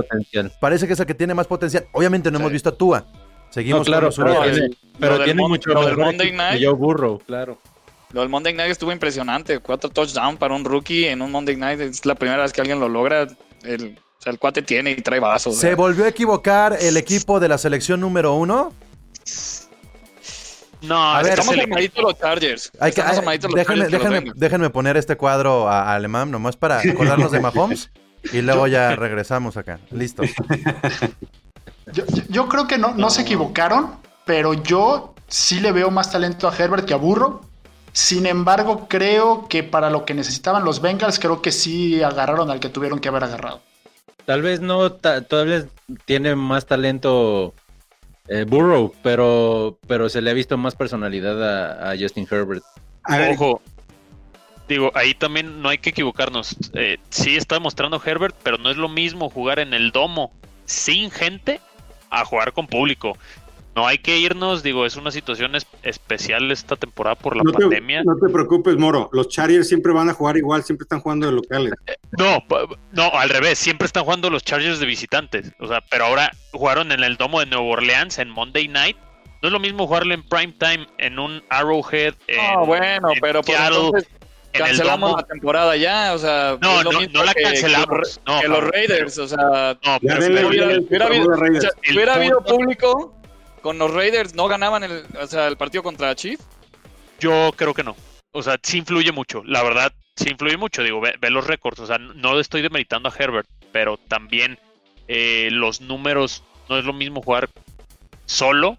[0.61, 1.87] Parece que es el que tiene más potencial.
[1.93, 3.07] Obviamente no hemos visto a Tua.
[3.49, 5.97] Seguimos No, claro, con los pero tiene, pero lo del tiene Mon- mucho lo del
[5.97, 6.63] Monday Night.
[6.63, 7.57] Joe Burrow, claro.
[8.13, 9.59] Lo del Monday Night estuvo impresionante.
[9.61, 11.81] Cuatro touchdowns para un rookie en un Monday Night.
[11.81, 13.27] Es la primera vez que alguien lo logra.
[13.63, 15.57] El, sea, el cuate tiene y trae vasos.
[15.57, 18.73] ¿Se volvió a equivocar el equipo de la selección número uno?
[20.83, 22.71] No, A ver, Estamos amaditos los Chargers.
[22.79, 26.31] Hay que, Estamos hay- los déjenme, Chargers los déjenme- poner este cuadro a, a Alemán
[26.31, 27.91] nomás para acordarnos de Mahomes
[28.33, 29.79] y luego ya regresamos acá.
[29.91, 30.23] Listo.
[31.93, 36.13] Yo, yo- yo creo que no, no se equivocaron, pero yo sí le veo más
[36.13, 37.41] talento a Herbert que a Burro.
[37.93, 42.59] Sin embargo, creo que para lo que necesitaban los Bengals, creo que sí agarraron al
[42.61, 43.63] que tuvieron que haber agarrado.
[44.25, 45.67] Tal vez no, ta- tal vez
[46.07, 47.55] tiene más talento
[48.29, 52.63] eh, Burrow, pero, pero se le ha visto más personalidad a, a Justin Herbert.
[53.05, 53.61] A Ojo.
[54.67, 56.57] Digo, ahí también no hay que equivocarnos.
[56.73, 60.33] Eh, sí está demostrando Herbert, pero no es lo mismo jugar en el domo
[60.65, 61.61] sin gente
[62.09, 63.19] a jugar con público.
[63.77, 67.51] No hay que irnos, digo, es una situación es- especial esta temporada por la no,
[67.53, 68.05] te, pandemia.
[68.05, 69.11] no te preocupes, Moro.
[69.13, 71.73] Los Chargers siempre van a jugar igual, siempre están jugando de locales.
[72.17, 75.51] No, pa- no, al revés, siempre están jugando los Chargers de visitantes.
[75.59, 78.97] O sea, pero ahora jugaron en el domo de Nueva Orleans en Monday Night.
[79.43, 82.15] No es lo mismo jugarlo en prime time en un Arrowhead.
[82.29, 84.09] En, No, bueno, en pero pues Seattle, entonces
[84.53, 87.35] en el cancelamos la temporada ya, o sea, No, es lo no, mismo no la
[87.35, 87.89] que- cancelamos.
[87.99, 90.33] los- no, que los Raiders, o sea, No, pero si
[91.93, 93.15] hubiera habido público
[93.65, 96.39] con los Raiders, no ganaban el, o sea, el partido contra Chief.
[97.19, 97.97] Yo creo que no.
[98.33, 99.43] O sea, sí influye mucho.
[99.43, 100.83] La verdad, sí influye mucho.
[100.83, 101.81] Digo, ve, ve los récords.
[101.81, 104.59] O sea, no estoy demeritando a Herbert, pero también
[105.09, 106.43] eh, los números.
[106.69, 107.49] No es lo mismo jugar
[108.27, 108.77] solo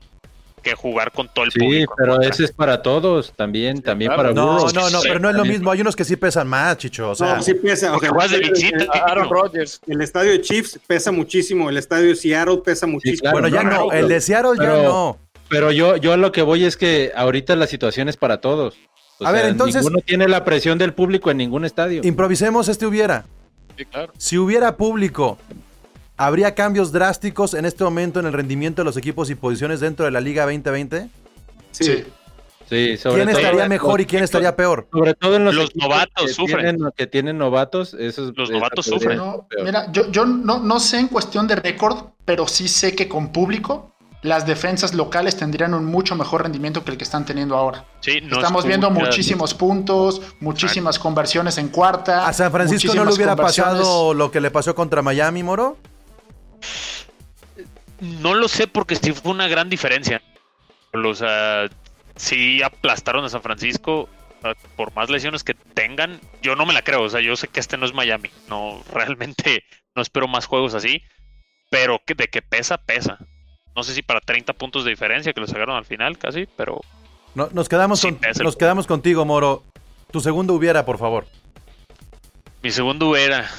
[0.65, 1.93] que jugar con todo el Sí, público.
[1.95, 4.23] pero Contra- ese es para todos también, también claro.
[4.23, 5.69] para No, no, no, pero no es lo mismo.
[5.69, 7.12] Hay unos que sí pesan más, chicho.
[7.12, 7.89] O sea, no, sí pesa.
[7.89, 8.78] O Porque sea, juegas de el- visita.
[8.84, 9.80] el- Aaron Rodgers.
[9.86, 13.21] El estadio de Chiefs pesa muchísimo, el estadio de Seattle pesa muchísimo.
[13.21, 15.17] claro, bueno, ya no, El de Seattle ya pero- no.
[15.47, 18.75] Pero yo, yo a lo que voy es que ahorita la situación es para todos.
[19.19, 22.01] O A ver, entonces- Ninguno tiene la presión del público en ningún estadio.
[22.04, 23.25] Improvisemos este hubiera.
[23.78, 24.12] Sí, claro.
[24.17, 25.38] Si hubiera público,
[26.17, 30.06] ¿habría cambios drásticos en este momento en el rendimiento de los equipos y posiciones dentro
[30.06, 31.10] de la Liga 2020?
[31.71, 32.04] Sí.
[32.67, 34.88] Sí, sobre ¿Quién todo- estaría mejor y quién estaría peor?
[34.91, 36.62] Sobre todo en los, Los novatos que sufren.
[36.78, 39.17] Tienen, que tienen novatos, esos, Los novatos sufren.
[39.17, 43.08] No, mira, yo, yo no, no sé en cuestión de récord, pero sí sé que
[43.08, 43.91] con público
[44.23, 47.86] las defensas locales tendrían un mucho mejor rendimiento que el que están teniendo ahora.
[47.99, 52.28] Sí, no Estamos es viendo muchísimos puntos, muchísimas conversiones en cuarta.
[52.28, 55.78] ¿A San Francisco no le hubiera pasado lo que le pasó contra Miami, Moro?
[57.99, 60.21] No lo sé porque sí fue una gran diferencia.
[60.93, 61.67] O sea,
[62.15, 64.10] sí aplastaron a San Francisco.
[64.75, 67.01] Por más lesiones que tengan, yo no me la creo.
[67.04, 68.30] O sea, yo sé que este no es Miami.
[68.47, 69.63] No, realmente
[69.95, 71.01] no espero más juegos así.
[71.71, 73.17] Pero que de que pesa, pesa.
[73.75, 76.80] No sé si para 30 puntos de diferencia que lo sacaron al final casi, pero...
[77.34, 79.63] No, nos, quedamos Sí, con- nos quedamos contigo, Moro.
[80.12, 81.28] Tu segundo hubiera, por favor.
[82.62, 83.49] Mi segundo era...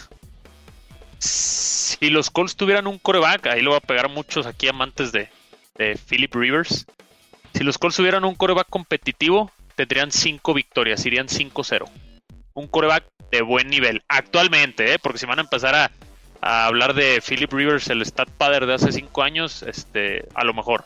[1.99, 5.13] Si los Colts tuvieran un coreback, ahí lo va a pegar a muchos aquí amantes
[5.13, 5.29] de,
[5.77, 6.87] de Philip Rivers.
[7.55, 11.85] Si los Colts tuvieran un coreback competitivo, tendrían 5 victorias, irían 5-0.
[12.55, 14.03] Un coreback de buen nivel.
[14.09, 14.99] Actualmente, ¿eh?
[14.99, 15.91] porque si van a empezar a,
[16.43, 20.53] a hablar de Philip Rivers, el stat padre de hace 5 años, este, a lo
[20.55, 20.85] mejor.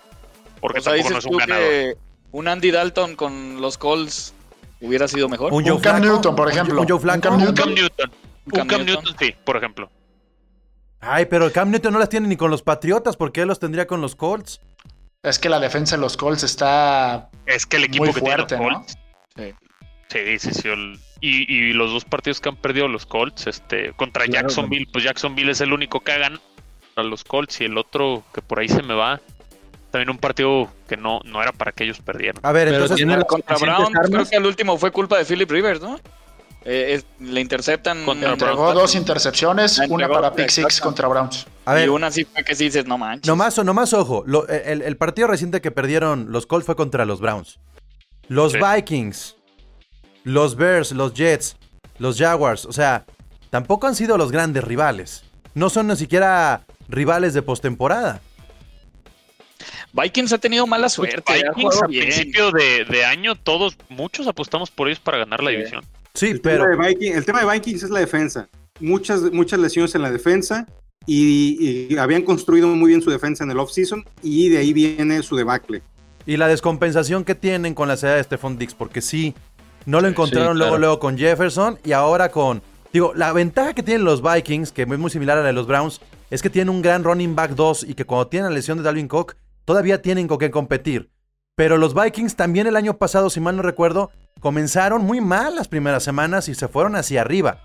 [0.60, 1.68] Porque O sea, tampoco no es un ganador.
[1.68, 1.94] que
[2.32, 4.32] un Andy Dalton con los Colts
[4.80, 5.52] hubiera sido mejor.
[5.52, 6.80] Un Un Joe Cam Flacco, Newton, por un- ejemplo.
[6.82, 7.20] Un Joe Un.
[7.20, 7.54] Cam Un Newton.
[7.54, 8.10] Cam Newton.
[8.10, 9.04] Un Un Cam Cam Newton.
[9.04, 9.90] Newton, sí, por ejemplo.
[11.00, 13.16] Ay, pero Cam Newton no las tiene ni con los Patriotas.
[13.16, 14.60] ¿Por qué los tendría con los Colts?
[15.22, 18.56] Es que la defensa de los Colts está Es que el equipo Muy que fuerte,
[18.56, 18.70] tiene ¿no?
[18.70, 18.98] los Colts.
[19.36, 19.54] Sí.
[20.08, 20.68] Sí, sí, sí.
[20.68, 24.86] el- y, y los dos partidos que han perdido los Colts, este, contra Claro, Jacksonville,
[24.90, 26.40] pues Jacksonville es el único que hagan
[26.96, 29.20] a los Colts y el otro que por ahí se me va.
[29.90, 32.40] También un partido que no, no era para que ellos perdieran.
[32.42, 32.96] A ver, Pero entonces.
[32.96, 35.98] tiene las Contra Brown, creo que el último fue culpa de Philip Rivers, ¿no?
[36.64, 38.04] Eh, es- le interceptan.
[38.04, 41.46] Contra entregó dos intercepciones, La una para pick six contra Browns.
[41.64, 43.26] A ver, Y una sí fue que sí dices, no manches.
[43.26, 44.22] nomás, nomás ojo.
[44.26, 47.58] lo- el, el partido reciente que perdieron los Colts fue contra los Browns.
[48.28, 48.58] Los Sí.
[48.58, 49.36] Vikings,
[50.24, 51.56] los Bears, los Jets,
[51.98, 52.66] los Jaguars.
[52.66, 53.04] O sea,
[53.48, 55.24] tampoco han sido los grandes rivales.
[55.54, 58.20] No son ni siquiera rivales de postemporada.
[59.92, 61.22] Vikings ha tenido mala suerte.
[61.32, 62.04] Vikings a bien.
[62.04, 65.84] principio de, de año, todos, muchos apostamos por ellos para ganar la división.
[66.14, 66.64] Sí, El, pero.
[66.70, 68.48] tema de Viking- el tema de Vikings es la defensa.
[68.80, 70.66] Muchas, muchas lesiones en la defensa
[71.06, 75.22] y, y habían construido muy bien su defensa en el offseason y de ahí viene
[75.22, 75.82] su debacle.
[76.26, 79.34] Y la descompensación que tienen con la salida de Stephon Dix, porque sí,
[79.86, 80.80] no lo encontraron Sí, luego, claro.
[80.80, 82.62] luego con Jefferson y ahora con.
[82.92, 85.66] Digo, la ventaja que tienen los Vikings, que es muy similar a la de los
[85.66, 88.78] Browns, es que tienen un gran running back 2 y que cuando tienen la lesión
[88.78, 91.08] de Dalvin Cook, todavía tienen con qué competir.
[91.60, 95.68] Pero los Vikings también el año pasado, si mal no recuerdo, comenzaron muy mal las
[95.68, 97.60] primeras semanas y se fueron hacia arriba.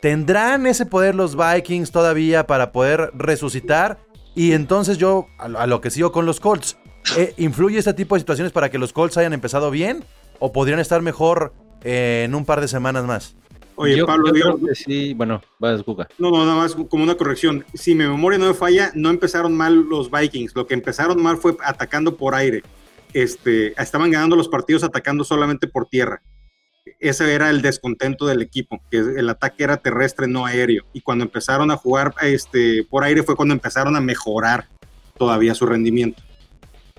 [0.00, 3.98] ¿Tendrán ese poder los Vikings todavía para poder resucitar?
[4.36, 6.76] Y entonces yo, a lo, que sigo con los Colts,
[7.16, 10.04] eh, ¿influye este tipo de situaciones para que los Colts hayan empezado bien?
[10.38, 13.34] ¿O podrían estar mejor eh, en un par de semanas más?
[13.74, 16.06] Oye, yo, Pablo, yo digo- creo que sí, bueno, vas, Guga.
[16.18, 17.64] no, no, nada más como una corrección.
[17.74, 20.54] Si mi memoria no me falla, no empezaron mal los Vikings.
[20.54, 22.62] Lo que empezaron mal fue atacando por aire.
[23.12, 26.22] Este, estaban ganando los partidos atacando solamente por tierra.
[27.00, 30.84] Ese era el descontento del equipo, que el ataque era terrestre, no aéreo.
[30.92, 34.68] Y cuando empezaron a jugar este, por aire fue cuando empezaron a mejorar
[35.18, 36.22] todavía su rendimiento.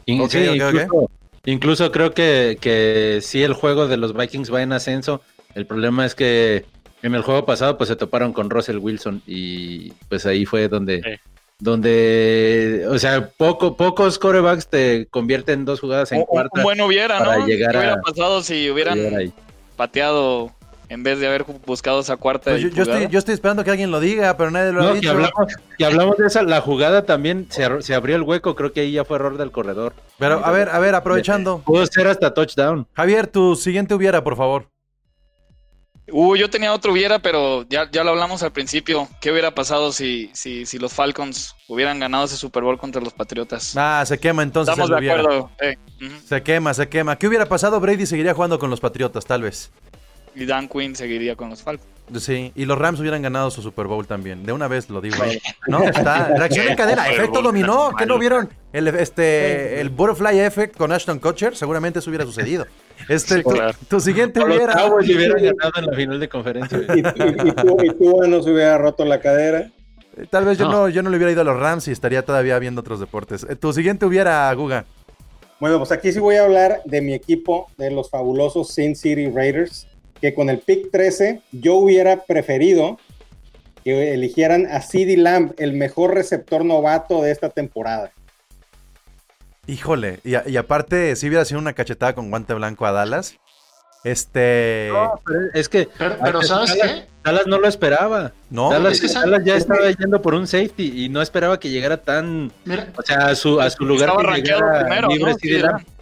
[0.06, 1.10] In- sí, incluso,
[1.46, 5.22] incluso creo que, que sí el juego de los Vikings va en ascenso.
[5.56, 6.66] El problema es que
[7.02, 11.02] en el juego pasado pues se toparon con Russell Wilson y pues ahí fue donde,
[11.02, 11.37] Sí.
[11.60, 16.62] Donde o sea, poco, pocos corebacks te convierten dos jugadas en un, cuarta.
[16.64, 17.48] buen hubiera, para ¿no?
[17.48, 19.00] llegar ¿Qué hubiera a- pasado si hubieran
[19.76, 20.52] pateado
[20.90, 22.52] en vez de haber buscado esa cuarta?
[22.52, 24.90] Pues yo, estoy, yo estoy esperando que alguien lo diga, pero nadie lo ha No,
[24.94, 25.12] que dicho.
[25.12, 28.82] hablamos, que hablamos de esa, la jugada también se, se abrió el hueco, creo que
[28.82, 29.94] ahí ya fue error del corredor.
[30.20, 31.60] Pero a ver, a ver, aprovechando.
[31.66, 32.88] Pudo ser hasta touchdown.
[32.94, 34.68] Javier, tu siguiente hubiera, por favor.
[36.12, 39.10] Uh, yo tenía otro hubiera, pero ya, ya lo hablamos al principio.
[39.20, 43.14] ¿Qué hubiera pasado si, si, si los Falcons hubieran ganado ese Super Bowl contra los
[43.14, 43.74] Patriotas?
[43.76, 45.22] Ah, se quema entonces Estamos el de hubiera.
[45.22, 45.52] acuerdo.
[45.60, 45.78] eh.
[46.26, 47.18] Se quema, se quema.
[47.18, 47.80] ¿Qué hubiera pasado?
[47.82, 49.72] Brady seguiría jugando con los Patriotas, tal vez.
[50.34, 51.90] Y Dan Quinn seguiría con los Falcons.
[52.24, 54.46] Sí, y los Rams hubieran ganado su Super Bowl también.
[54.46, 55.18] De una vez lo digo.
[55.68, 56.28] No, está.
[56.38, 57.92] Reacción en cadena, efecto dominó.
[57.98, 58.48] ¿Qué no vieron?
[58.72, 61.56] El, este, el Butterfly Effect con Ashton Kutcher.
[61.58, 62.66] Seguramente eso hubiera sucedido.
[63.10, 63.78] Este, Sí, tu, claro.
[63.90, 64.74] tu siguiente Los hubiera.
[64.74, 66.80] Cowboys hubieran ganado en la final de conferencia.
[66.96, 69.70] Y, y, y, tú, y tú no se hubiera roto la cadera.
[70.30, 70.72] Tal vez yo no.
[70.72, 70.90] No.
[70.90, 73.46] yo no le hubiera ido a los Rams y estaría todavía viendo otros deportes.
[73.50, 74.86] Eh, Tu siguiente hubiera, Guga.
[75.60, 79.28] Bueno, pues aquí sí voy a hablar de mi equipo, de los fabulosos Sin City
[79.30, 79.88] Raiders,
[80.22, 83.00] que con el pick 13 yo hubiera preferido
[83.84, 88.12] que eligieran a CeeDee Lamb, el mejor receptor novato de esta temporada.
[89.68, 93.36] Híjole, y, a- y aparte, si hubiera sido una cachetada con guante blanco a Dallas.
[94.04, 94.90] Este.
[94.94, 97.08] No, pero es que Pero, pero ¿sabes Dallas, qué?
[97.24, 98.32] Dallas no lo esperaba.
[98.50, 101.60] No, Dallas, es que esa- Dallas ya estaba yendo por un safety y no esperaba
[101.60, 105.10] que llegara tan, Mira, o sea, a su, a su lugar Estaba que llegara primero.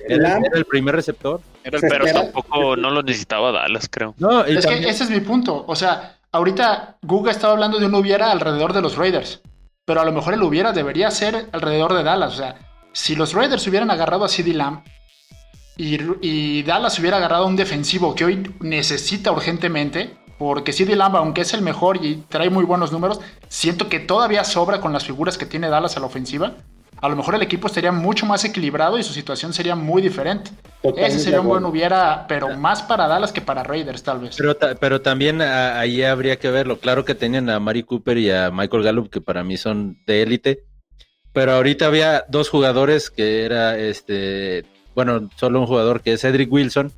[0.07, 1.41] Era, el primer receptor.
[1.63, 4.13] Era el Se Pero tampoco no lo necesitaba Dallas, creo.
[4.19, 5.63] No, y es que ese es mi punto.
[5.67, 9.41] O sea, ahorita Google estaba hablando de un hubiera alrededor de los Raiders.
[9.83, 12.33] Pero a lo mejor el hubiera debería ser alrededor de Dallas.
[12.33, 12.55] O sea,
[12.95, 14.79] si los Raiders hubieran agarrado a CeeDee Lamb,
[15.77, 21.41] y, y Dallas hubiera agarrado un defensivo que hoy necesita urgentemente, porque CD Lamb, aunque
[21.41, 25.37] es el mejor y trae muy buenos números, siento que todavía sobra con las figuras
[25.37, 26.53] que tiene Dallas a la ofensiva.
[27.01, 30.51] A lo mejor el equipo estaría mucho más equilibrado y su situación sería muy diferente.
[30.81, 34.35] Totalmente Ese sería un buen hubiera, pero más para Dallas que para Raiders, tal vez.
[34.37, 36.79] Pero, ta- pero también a- ahí habría que verlo.
[36.79, 40.21] Claro que tenían a Mari Cooper y a Michael Gallup, que para mí son de
[40.21, 40.63] élite.
[41.35, 46.51] Pero ahorita había dos jugadores que era este, bueno, solo un jugador que es Cedric
[46.51, 46.91] Wilson,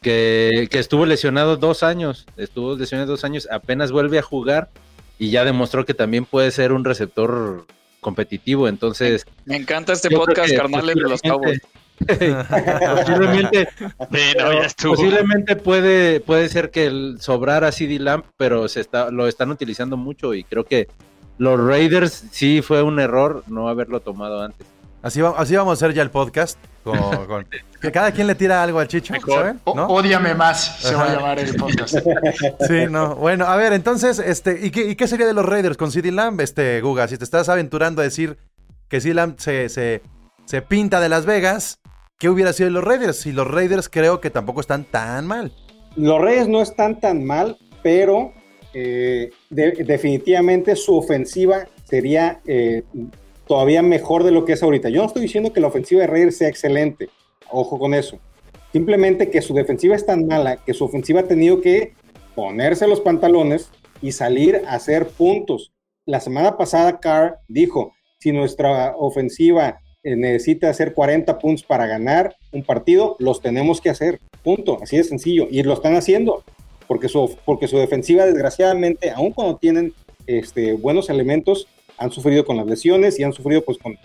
[0.00, 4.70] que, que estuvo lesionado dos años, estuvo lesionado dos años, apenas vuelve a jugar
[5.18, 7.66] y ya demostró que también puede ser un receptor
[8.00, 8.68] competitivo.
[8.68, 11.60] Entonces, Me encanta este podcast, carnales de los Cowboys.
[11.60, 11.68] posiblemente-
[12.96, 14.94] posiblemente Sí, no, pero ya estuvo.
[14.94, 19.50] posiblemente puede, puede ser que el sobrar a CD Lamp, pero se está, lo están
[19.50, 20.86] utilizando mucho y creo que
[21.38, 24.66] los Raiders sí fue un error no haberlo tomado antes.
[25.00, 26.58] Así, va- así vamos a hacer ya el podcast.
[26.82, 27.46] con- con-
[27.80, 29.14] que cada quien le tira algo al chicho.
[29.26, 29.60] ¿saben?
[29.74, 29.86] ¿No?
[29.86, 31.94] Ódiame más, se va a llamar el podcast.
[32.66, 33.14] Sí, no.
[33.14, 36.10] Bueno, a ver, entonces, este, ¿y qué, y qué sería de los Raiders con CD
[36.10, 37.06] Lamb, este, Guga?
[37.06, 38.36] Si te estás aventurando a decir
[38.88, 40.02] que CD Lamb se, se,
[40.46, 41.78] se pinta de Las Vegas,
[42.18, 43.18] ¿qué hubiera sido de los Raiders?
[43.20, 45.52] Si los Raiders creo que tampoco están tan mal.
[45.94, 48.32] Los Reyes no están tan mal, pero
[48.80, 52.82] eh, de- definitivamente su ofensiva sería eh,
[53.46, 54.88] todavía mejor de lo que es ahorita.
[54.88, 57.08] Yo no estoy diciendo que la ofensiva de Reyes sea excelente,
[57.50, 58.18] ojo con eso.
[58.72, 61.94] Simplemente que su defensiva es tan mala que su ofensiva ha tenido que
[62.34, 65.72] ponerse los pantalones y salir a hacer puntos.
[66.06, 72.62] La semana pasada Carr dijo, si nuestra ofensiva necesita hacer 40 puntos para ganar un
[72.62, 74.20] partido, los tenemos que hacer.
[74.42, 74.78] Punto.
[74.82, 75.48] Así de sencillo.
[75.50, 76.44] Y lo están haciendo.
[76.88, 79.92] Porque su, porque su defensiva, desgraciadamente, aun cuando tienen
[80.26, 83.96] este, buenos elementos, han sufrido con las lesiones y han sufrido pues con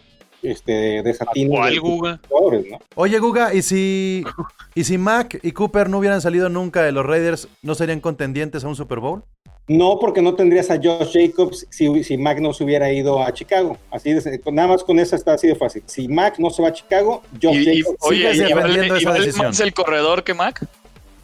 [0.42, 2.20] este, desatinos ¿Cuál, de sus Guga?
[2.30, 2.80] jugadores, ¿no?
[2.96, 4.24] Oye, Guga, ¿y si,
[4.76, 8.64] ¿y si Mac y Cooper no hubieran salido nunca de los Raiders, no serían contendientes
[8.64, 9.24] a un Super Bowl?
[9.70, 13.32] No, porque no tendrías a Josh Jacobs si, si Mac no se hubiera ido a
[13.32, 13.78] Chicago.
[13.92, 15.84] Así de, nada más con esa está así de fácil.
[15.86, 17.98] Si Mac no se va a Chicago, Josh Y, y- Jacobs.
[18.02, 19.48] oye, ¿y vale, y esa vale decisión.
[19.48, 20.68] más el corredor que Mac?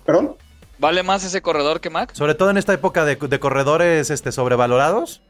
[0.05, 0.35] ¿Perdón?
[0.79, 2.13] ¿Vale más ese corredor que Mac?
[2.13, 5.21] Sobre todo en esta época de, de corredores este, sobrevalorados.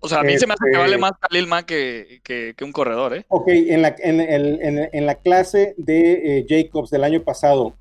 [0.00, 2.54] O sea, a mí se me hace que Este- vale más Khalil Mack que, que,
[2.56, 3.24] que un corredor, ¿eh?
[3.28, 7.74] Ok, en la, en, el- en- en la clase de eh, Jacobs del año pasado,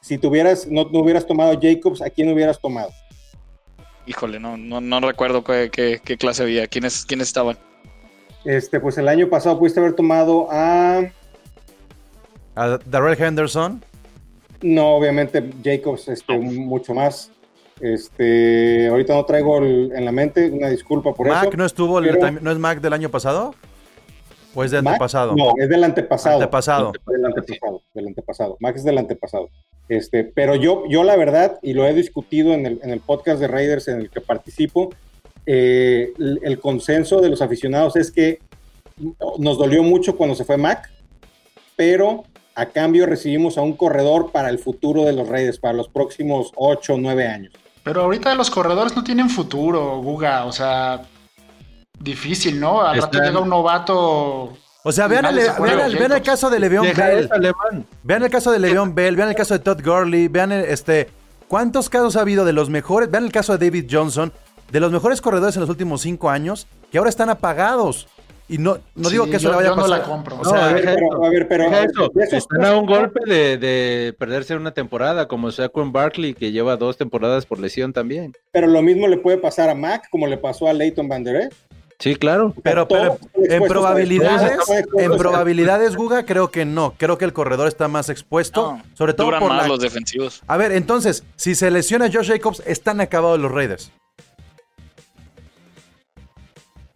[0.00, 2.90] si tuvieras, no, no hubieras tomado Jacobs, ¿a quién hubieras tomado?
[4.06, 7.58] Híjole, no, no, no recuerdo qué, qué- qué clase había, quiénes, quiénes estaban.
[8.44, 11.00] Este, pues el año pasado pudiste haber tomado a.
[12.56, 13.82] A Darrell Henderson.
[14.64, 17.30] No, obviamente Jacobs, este, mucho más.
[17.80, 21.56] Este, ahorita no traigo el- en la mente, una disculpa por Mac eso.
[21.56, 23.54] no estuvo, el- pero- ¿no es Mac del año pasado?
[24.54, 25.34] ¿O es del Mac, antepasado?
[25.36, 26.36] No, es del antepasado.
[26.36, 26.92] Antepasado.
[27.06, 28.56] Del antepasado, del antepasado.
[28.60, 29.48] Max es del antepasado.
[29.88, 33.40] Este, pero yo, yo la verdad, y lo he discutido en el, en el podcast
[33.40, 34.90] de Raiders en el que participo,
[35.44, 38.38] eh, el, el consenso de los aficionados es que
[39.38, 40.88] nos dolió mucho cuando se fue Mac,
[41.76, 42.22] pero
[42.54, 46.52] a cambio recibimos a un corredor para el futuro de los Raiders, para los próximos
[46.56, 47.52] 8 o 9 años.
[47.82, 50.44] Pero ahorita los corredores no tienen futuro, Guga.
[50.46, 51.02] O sea,
[51.98, 52.80] difícil, ¿no?
[52.82, 54.52] Al rato Están- llega un novato.
[54.86, 56.26] O sea, vean, el, acuerda vean el- vean el Jacobs.
[56.28, 57.28] caso de Le'Veon Bell.
[58.02, 61.08] Vean el caso de Le'Veon Bell, vean el caso de Todd Gurley, vean el- este,
[61.48, 64.32] cuántos casos ha habido de los mejores, vean el caso de David Johnson,
[64.70, 68.08] de los mejores corredores en los últimos cinco años, que ahora están apagados.
[68.48, 69.98] Y no, no digo Sí, que eso yo- le vaya a yo no pasar.
[70.00, 70.36] la compro.
[70.36, 72.10] O No, sea, a ver, pero- a ver, pero- eso.
[72.36, 76.98] Están a un golpe de, de perderse una temporada, como Saquon Barkley, que lleva dos
[76.98, 78.34] temporadas por lesión también.
[78.52, 81.36] Pero lo mismo le puede pasar a Mac como le pasó a Leighton Van Der
[81.36, 81.52] Esch.
[82.00, 82.52] Sí, claro.
[82.62, 82.86] pero,
[83.36, 84.58] en probabilidades,
[84.98, 86.92] en probabilidades, Guga, creo que no.
[86.98, 89.68] Creo que el corredor está más expuesto, No, sobre todo duran por más la...
[89.68, 90.42] los defensivos.
[90.46, 93.90] A ver, entonces, si se lesiona Josh Jacobs, están acabados los Raiders.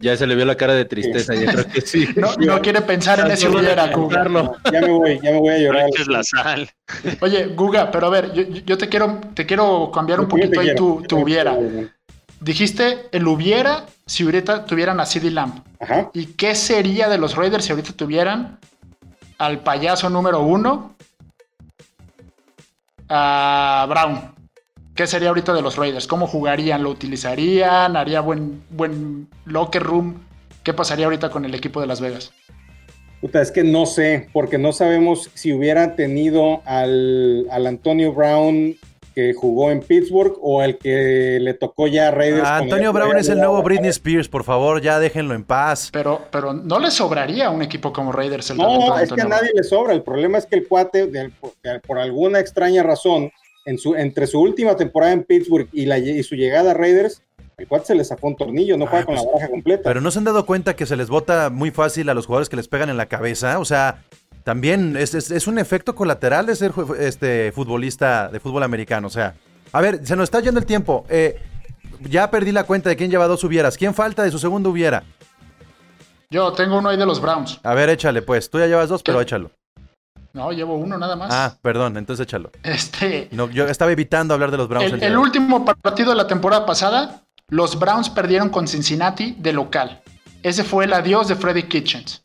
[0.01, 2.07] Ya se le vio la cara de tristeza, yo creo que sí.
[2.15, 4.23] No, no quiere pensar en ese hubiera, Guga.
[4.71, 5.83] Ya me voy, ya me voy a llorar.
[5.83, 6.69] le eches la sal.
[7.19, 10.61] Oye, Guga, pero a ver, yo, yo te quiero, te quiero cambiar un Yo poquito
[10.61, 11.57] ahí tu hubiera.
[12.39, 15.61] Dijiste el hubiera si ahorita tuvieran a CD Lamb.
[15.81, 16.09] Ajá.
[16.13, 18.57] ¿Y qué sería de los Raiders si ahorita tuvieran
[19.37, 20.95] al payaso número uno,
[23.09, 24.38] a Brown?
[24.99, 26.07] ¿Qué sería ahorita de los Raiders?
[26.07, 26.83] ¿Cómo jugarían?
[26.83, 27.95] ¿Lo utilizarían?
[27.95, 30.15] ¿Haría buen, buen locker room?
[30.61, 32.33] ¿Qué pasaría ahorita con el equipo de Las Vegas?
[33.21, 38.75] Puta, es que no sé, porque no sabemos si hubiera tenido al, al Antonio Brown
[39.15, 42.43] que jugó en Pittsburgh o el que le tocó ya a Raiders.
[42.45, 45.91] Ah, Antonio Brown es el nuevo Britney Spears, por favor, ya déjenlo en paz.
[45.93, 49.25] Pero, pero no le sobraría a un equipo como Raiders el No, es que a
[49.25, 49.93] nadie le sobra.
[49.93, 51.31] El problema es que el cuate, de-
[51.87, 53.31] por alguna extraña razón,
[53.69, 57.21] en su, entre su última temporada en Pittsburgh y, la, y su llegada a Raiders,
[57.57, 59.83] el cuate se le zafó un tornillo, no juega Ah, con pues, la baraja completa.
[59.83, 62.49] Pero no se han dado cuenta que se les bota muy fácil a los jugadores
[62.49, 63.59] que les pegan en la cabeza.
[63.59, 64.03] O sea,
[64.43, 69.07] también es, es- es un efecto colateral de ser este futbolista de fútbol americano.
[69.07, 69.35] O sea,
[69.73, 71.05] a ver, se nos está yendo el tiempo.
[71.09, 71.35] Eh,
[72.09, 73.77] ya perdí la cuenta de quién lleva dos hubieras.
[73.77, 75.03] ¿Quién falta de su segundo hubiera?
[76.31, 77.59] Yo tengo uno ahí de los Browns.
[77.63, 78.49] A ver, échale, pues.
[78.49, 79.51] Tú ya llevas dos, pero échalo.
[80.33, 81.29] No, llevo uno nada más.
[81.33, 82.51] Ah, perdón, entonces échalo.
[82.63, 84.93] Este, No, yo estaba evitando hablar de los Browns.
[84.93, 90.01] el, el último partido de la temporada pasada, los Browns perdieron con Cincinnati de local.
[90.43, 92.21] Ese fue el adiós de Freddy Kitchens.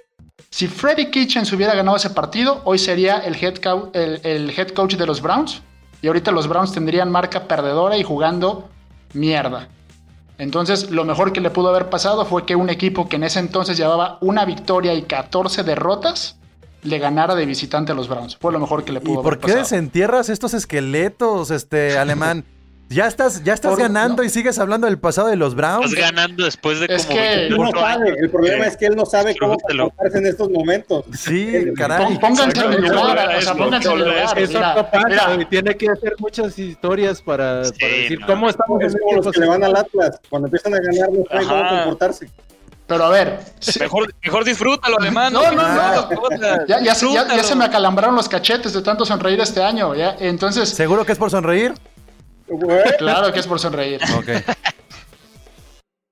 [0.50, 3.54] Si Freddy Kitchens hubiera ganado ese partido, hoy sería el head,
[3.94, 5.62] el, el head coach de los Browns.
[6.00, 8.68] Y ahorita los Browns tendrían marca perdedora y jugando
[9.14, 9.68] mierda.
[10.36, 13.38] Entonces, lo mejor que le pudo haber pasado fue que un equipo que en ese
[13.38, 16.36] entonces llevaba una victoria y 14 derrotas
[16.84, 18.36] le ganara de visitante a los Browns.
[18.36, 19.60] Fue lo mejor que le ¿Y pudo por haber qué pasado.
[19.62, 22.44] desentierras estos esqueletos, este alemán?
[22.90, 24.24] Ya estás, ya estás Por- ganando no.
[24.24, 25.86] y sigues hablando del pasado de los Browns.
[25.86, 28.86] Estás ganando después de Es como que- Él no 24 sabe, el problema es que
[28.86, 31.04] él no sabe cómo comportarse en estos momentos.
[31.16, 32.18] Sí, caray.
[32.18, 35.38] Pónganse en lugar, eso, no pasa.
[35.48, 38.26] Tiene que hacer muchas historias para, Sí, para decir no.
[38.26, 40.20] cómo estamos Es como los que le van al Atlas.
[40.28, 41.76] Cuando empiezan a ganar, no saben cómo Ajá.
[41.84, 42.28] comportarse.
[42.86, 43.40] Pero a ver,
[43.80, 45.32] Mejor, mejor disfrútalo, alemán.
[45.32, 46.08] No, no, no.
[46.10, 47.42] puta, ya, ya, se- ya- ya disfrútalo.
[47.44, 49.94] se me acalambraron los cachetes de tanto sonreír este año.
[49.94, 50.16] ¿ya?
[50.20, 51.74] Entonces, ¿Seguro que es por sonreír?
[52.98, 54.00] Claro que es por sonreír.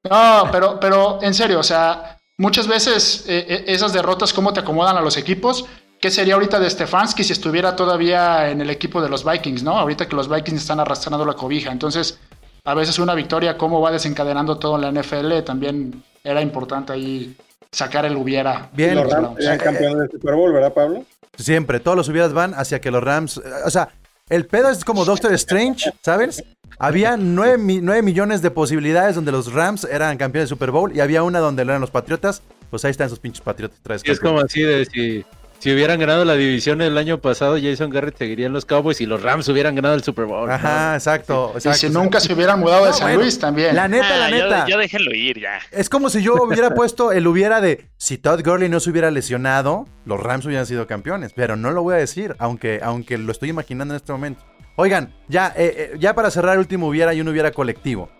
[0.08, 4.60] No, pero, pero en serio, o sea, muchas veces eh, eh, esas derrotas, ¿cómo te
[4.60, 5.66] acomodan a los equipos?
[6.00, 9.78] ¿Qué sería ahorita de Stefanski si estuviera todavía en el equipo de los Vikings, no?
[9.78, 11.70] Ahorita que los Vikings están arrastrando la cobija.
[11.70, 12.18] Entonces,
[12.64, 17.36] a veces una victoria, cómo va desencadenando todo en la NFL, también era importante ahí
[17.70, 18.70] sacar el hubiera.
[18.72, 18.94] Bien.
[18.94, 21.04] los Rams eran campeones del Super Bowl, ¿verdad, Pablo?
[21.36, 23.38] Siempre, todos los hubieras van hacia que los Rams.
[23.38, 23.88] eh, O sea,
[24.28, 26.44] el pedo es como Doctor Strange, ¿sabes?
[26.78, 31.22] Había 9, millones de posibilidades donde los Rams eran campeones de Super Bowl y había
[31.22, 32.42] una donde lo eran los Patriotas.
[32.70, 34.02] Pues ahí están esos pinches Patriotas.
[34.04, 35.24] Y es como así de si,
[35.62, 39.06] si hubieran ganado la división el año pasado, Jason Garrett seguiría en los Cowboys y
[39.06, 40.50] los Rams hubieran ganado el Super Bowl.
[40.50, 41.52] Ajá, exacto.
[41.54, 43.76] Y exacto si nunca se hubieran mudado de No, San bueno, Luis también.
[43.76, 44.66] La neta, la Ah, ya- neta.
[44.66, 45.60] Ya, déjenlo ir, ya.
[45.70, 49.12] Es como si yo hubiera puesto el hubiera de si Todd Gurley no se hubiera
[49.12, 51.32] lesionado, los Rams hubieran sido campeones.
[51.32, 54.42] Pero no lo voy a decir, aunque, aunque lo estoy imaginando en este momento.
[54.74, 58.10] Oigan, ya, eh, eh, ya para cerrar el último hubiera y un hubiera colectivo.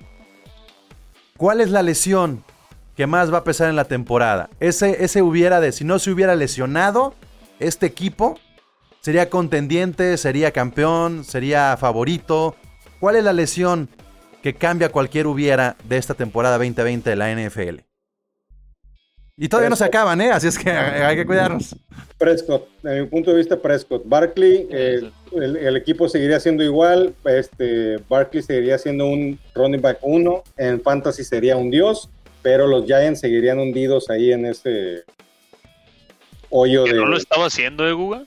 [1.37, 2.45] ¿Cuál es la lesión
[2.97, 4.49] que más va a pesar en la temporada?
[4.61, 7.15] Ese, ese hubiera de si no se hubiera lesionado,
[7.67, 8.39] este equipo
[9.01, 12.57] sería contendiente, sería campeón, sería favorito.
[13.01, 13.89] ¿Cuál es la lesión
[14.43, 17.81] que cambia cualquier hubiera de esta temporada 2020 de la NFL?
[19.37, 20.31] Y todavía no se acaban, ¿eh?
[20.31, 21.75] Así es que hay que cuidarnos.
[22.19, 24.03] Prescott, desde mi punto de vista, Prescott.
[24.05, 27.15] Barkley, eh, el, el equipo seguiría siendo igual.
[27.25, 30.45] Este, Barkley seguiría siendo un running back 1.
[30.59, 32.11] En fantasy sería un dios.
[32.43, 35.05] Pero los Giants seguirían hundidos ahí en ese
[36.53, 36.95] hoyo de.
[36.95, 38.23] no lo estaba haciendo, ¿eh, Guga?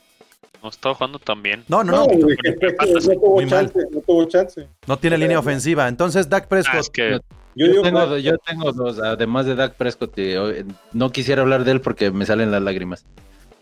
[0.62, 1.64] No estaba jugando tan bien.
[1.68, 2.18] No, no, No, no.
[2.18, 3.48] güey, que- que- que no tuvo mal.
[3.48, 4.68] chance, no tuvo chance.
[4.86, 5.86] No tiene línea ofensiva.
[5.86, 6.80] Entonces, Dak Ah, Prescott.
[6.80, 7.20] es que
[7.54, 11.80] Yo, tengo, yo tengo dos, además de Dak Prescott, eh, no quisiera hablar de él
[11.80, 13.06] porque me salen las lágrimas.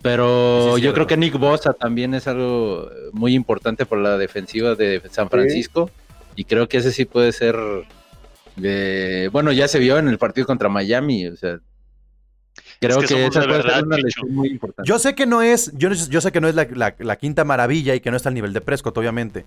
[0.02, 4.18] Pero Sí, sí, yo creo que Nick Bosa también es algo muy importante por la
[4.18, 5.90] defensiva de San Francisco.
[6.36, 7.56] Y creo que ese sí puede ser.
[8.56, 11.26] de- bueno, ya se vio en el partido contra Miami.
[11.26, 11.58] O sea,
[12.86, 14.88] creo que esa de puede verdad, ser una lesión muy importante.
[14.88, 15.72] Yo sé que no es.
[15.76, 18.28] Yo, yo sé que no es la, la- la quinta maravilla y que no está
[18.28, 19.44] al nivel de Prescott, obviamente.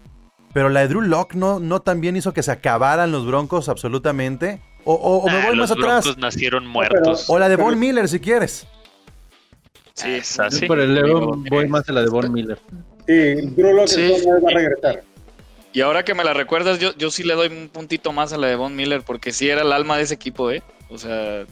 [0.53, 4.61] Pero la de Drew Lock no, no también hizo que se acabaran los broncos absolutamente.
[4.85, 6.03] O, o- o me ah, voy los más atrás.
[6.05, 7.29] Broncos nacieron muertos.
[7.29, 8.65] O la de Pero- Von Miller, si quieres.
[9.93, 10.61] Sí, es así.
[10.61, 12.59] Yo por el León voy más a la de Von Miller.
[13.07, 13.13] Sí,
[13.55, 14.09] Drew Lock Sí.
[14.25, 15.03] va a regresar.
[15.73, 18.37] Y ahora que me la recuerdas, yo, yo sí le doy un puntito más a
[18.37, 20.63] la de Von Miller, porque sí era el alma de ese equipo, ¿eh?
[20.89, 21.45] O sea,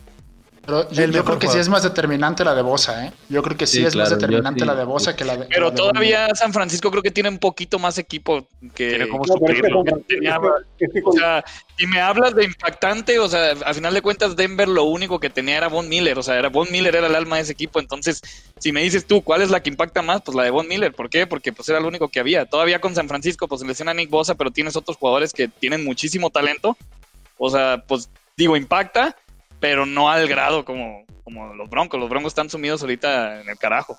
[0.66, 3.12] Pero yo, El yo mejor creo que sí es más determinante la de Bosa, ¿eh?
[3.30, 4.66] Yo creo que sí, Sí, es claro, más determinante sí.
[4.66, 5.46] la de Bosa que la de.
[5.46, 8.90] pero la de Von todavía San Francisco creo que tiene un poquito más equipo que...
[8.90, 9.84] Tiene como No, es que suplirlo.
[9.86, 10.40] con- Tenía-
[10.80, 11.44] es que O sea,
[11.78, 15.30] si me hablas de impactante, o sea, a final de cuentas Denver lo único que
[15.30, 17.80] tenía era Von Miller, o sea, era Von Miller era el alma de ese equipo,
[17.80, 18.22] entonces
[18.60, 20.94] si me dices tú cuál es la que impacta más, pues la de Von Miller,
[20.94, 21.28] ¿por qué?
[21.28, 22.46] Porque pues era lo único que había.
[22.46, 25.84] Todavía con San Francisco pues se lesiona Nick Bosa, pero tienes otros jugadores que tienen
[25.86, 26.78] muchísimo talento.
[27.38, 29.16] O sea, pues digo, impacta,
[29.66, 32.00] pero no al grado como, como los Broncos.
[32.00, 33.98] Los Broncos están sumidos ahorita en el carajo.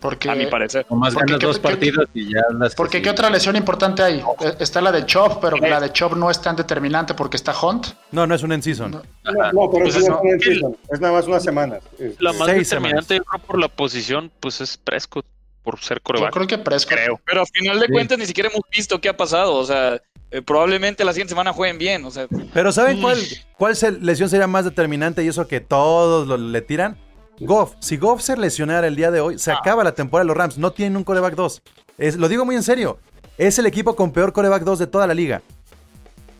[0.00, 0.84] Porque, a mi parecer.
[0.90, 4.02] Nomás Porque ganas qué- dos qué- partidos y ya las porque ¿qué otra lesión importante
[4.02, 4.18] hay?
[4.40, 5.70] Eh, Está la de Chop, pero Eh.
[5.70, 7.86] la de Chop no es tan determinante porque está Hunt.
[8.10, 8.90] No, no es un en season.
[8.90, 8.98] No,
[9.32, 11.80] no, pero Pues es- no es, season, es nada más unas semanas.
[11.98, 15.24] Este, La más Seis determinante, yo creo, por la posición, pues es Prescott,
[15.62, 16.32] por ser Yo coreback.
[16.34, 16.98] creo que Prescott.
[16.98, 17.20] Creo.
[17.24, 17.92] Pero a final de Sí.
[17.92, 19.54] cuentas ni siquiera hemos visto qué ha pasado.
[19.54, 19.98] O sea,
[20.34, 22.04] eh, probablemente la siguiente semana jueguen bien.
[22.04, 23.18] O sea, Pero ¿saben cuál,
[23.56, 26.96] cuál se- lesión sería más determinante y eso que todos lo- le tiran?
[27.40, 27.74] Goff.
[27.80, 30.58] Si Goff se lesionara el día de hoy, se acaba la temporada de los Rams.
[30.58, 31.62] No tienen un coreback 2.
[31.98, 32.98] Es, lo digo muy en serio.
[33.38, 35.42] Es el equipo con peor coreback 2 de toda la liga.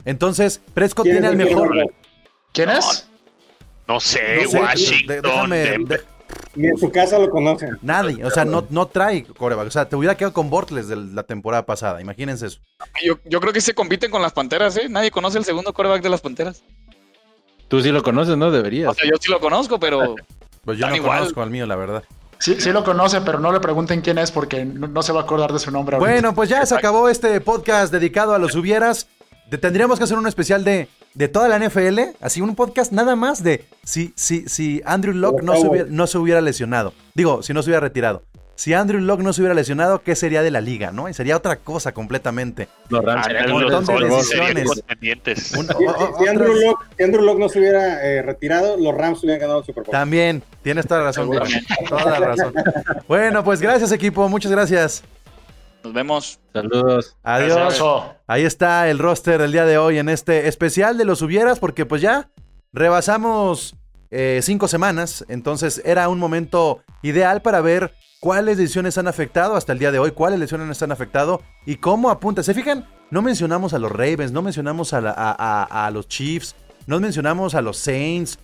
[0.04, 1.72] Entonces, Prescott ¿quién tiene el mejor.
[2.52, 3.08] ¿Quién es?
[3.88, 5.20] No sé, No sé, Washington.
[5.22, 5.56] déjame.
[5.56, 6.00] De-
[6.54, 7.78] Ni en su casa lo conocen.
[7.82, 8.24] nadie.
[8.24, 9.66] O sea, no, no trae coreback.
[9.66, 12.00] O sea, te hubiera quedado con Bortles de la temporada pasada.
[12.00, 12.60] Imagínense eso.
[13.04, 14.88] yo, yo creo que se compiten con las panteras, ¿eh?
[14.88, 16.62] Nadie conoce el segundo coreback de las panteras.
[17.68, 18.50] Tú sí lo conoces, ¿no?
[18.50, 18.90] Deberías.
[18.90, 20.14] O sea, yo sí lo conozco, pero
[20.64, 21.18] Pues yo no igual.
[21.18, 22.04] conozco al mío, la verdad.
[22.38, 25.20] Sí, sí lo conoce, pero no le pregunten quién es porque no, no se va
[25.20, 25.96] a acordar de su nombre.
[25.96, 26.10] ahorita.
[26.12, 29.08] Bueno, pues ya se acabó este podcast dedicado a los hubieras.
[29.60, 33.42] Tendríamos que hacer un especial de, de toda la NFL, así un podcast nada más
[33.42, 36.92] de si, si, si Andrew Locke no se, hubiera, no se hubiera lesionado.
[37.14, 38.22] Digo, si no se hubiera retirado.
[38.56, 41.08] Si Andrew Locke no se hubiera lesionado, ¿qué sería de la liga, no?
[41.08, 42.68] Y sería otra cosa completamente.
[42.88, 44.70] Los Rams Ah, serían un montón de decisiones.
[46.20, 49.58] Si, Andrew Locke, si Andrew Locke no se hubiera eh, retirado, los Rams hubieran ganado
[49.60, 49.90] el Super Bowl.
[49.90, 51.30] También, tienes toda la razón.
[51.88, 52.54] Toda la razón.
[53.08, 55.02] Bueno, pues gracias equipo, muchas gracias.
[55.84, 56.40] Nos vemos.
[56.52, 57.16] Saludos.
[57.22, 57.80] Adiós.
[58.26, 61.84] Ahí está el roster del día de hoy en este especial de los hubieras, porque
[61.86, 62.30] pues ya
[62.72, 63.76] rebasamos
[64.10, 69.72] eh, cinco semanas, entonces era un momento ideal para ver cuáles decisiones han afectado hasta
[69.72, 72.42] el día de hoy, cuáles lesiones han afectado y cómo apunta.
[72.42, 72.86] ¿Se fijan?
[73.10, 76.54] No mencionamos a los Ravens, no mencionamos a, la- a- a- a los Chiefs,
[76.86, 78.38] no mencionamos a los Saints,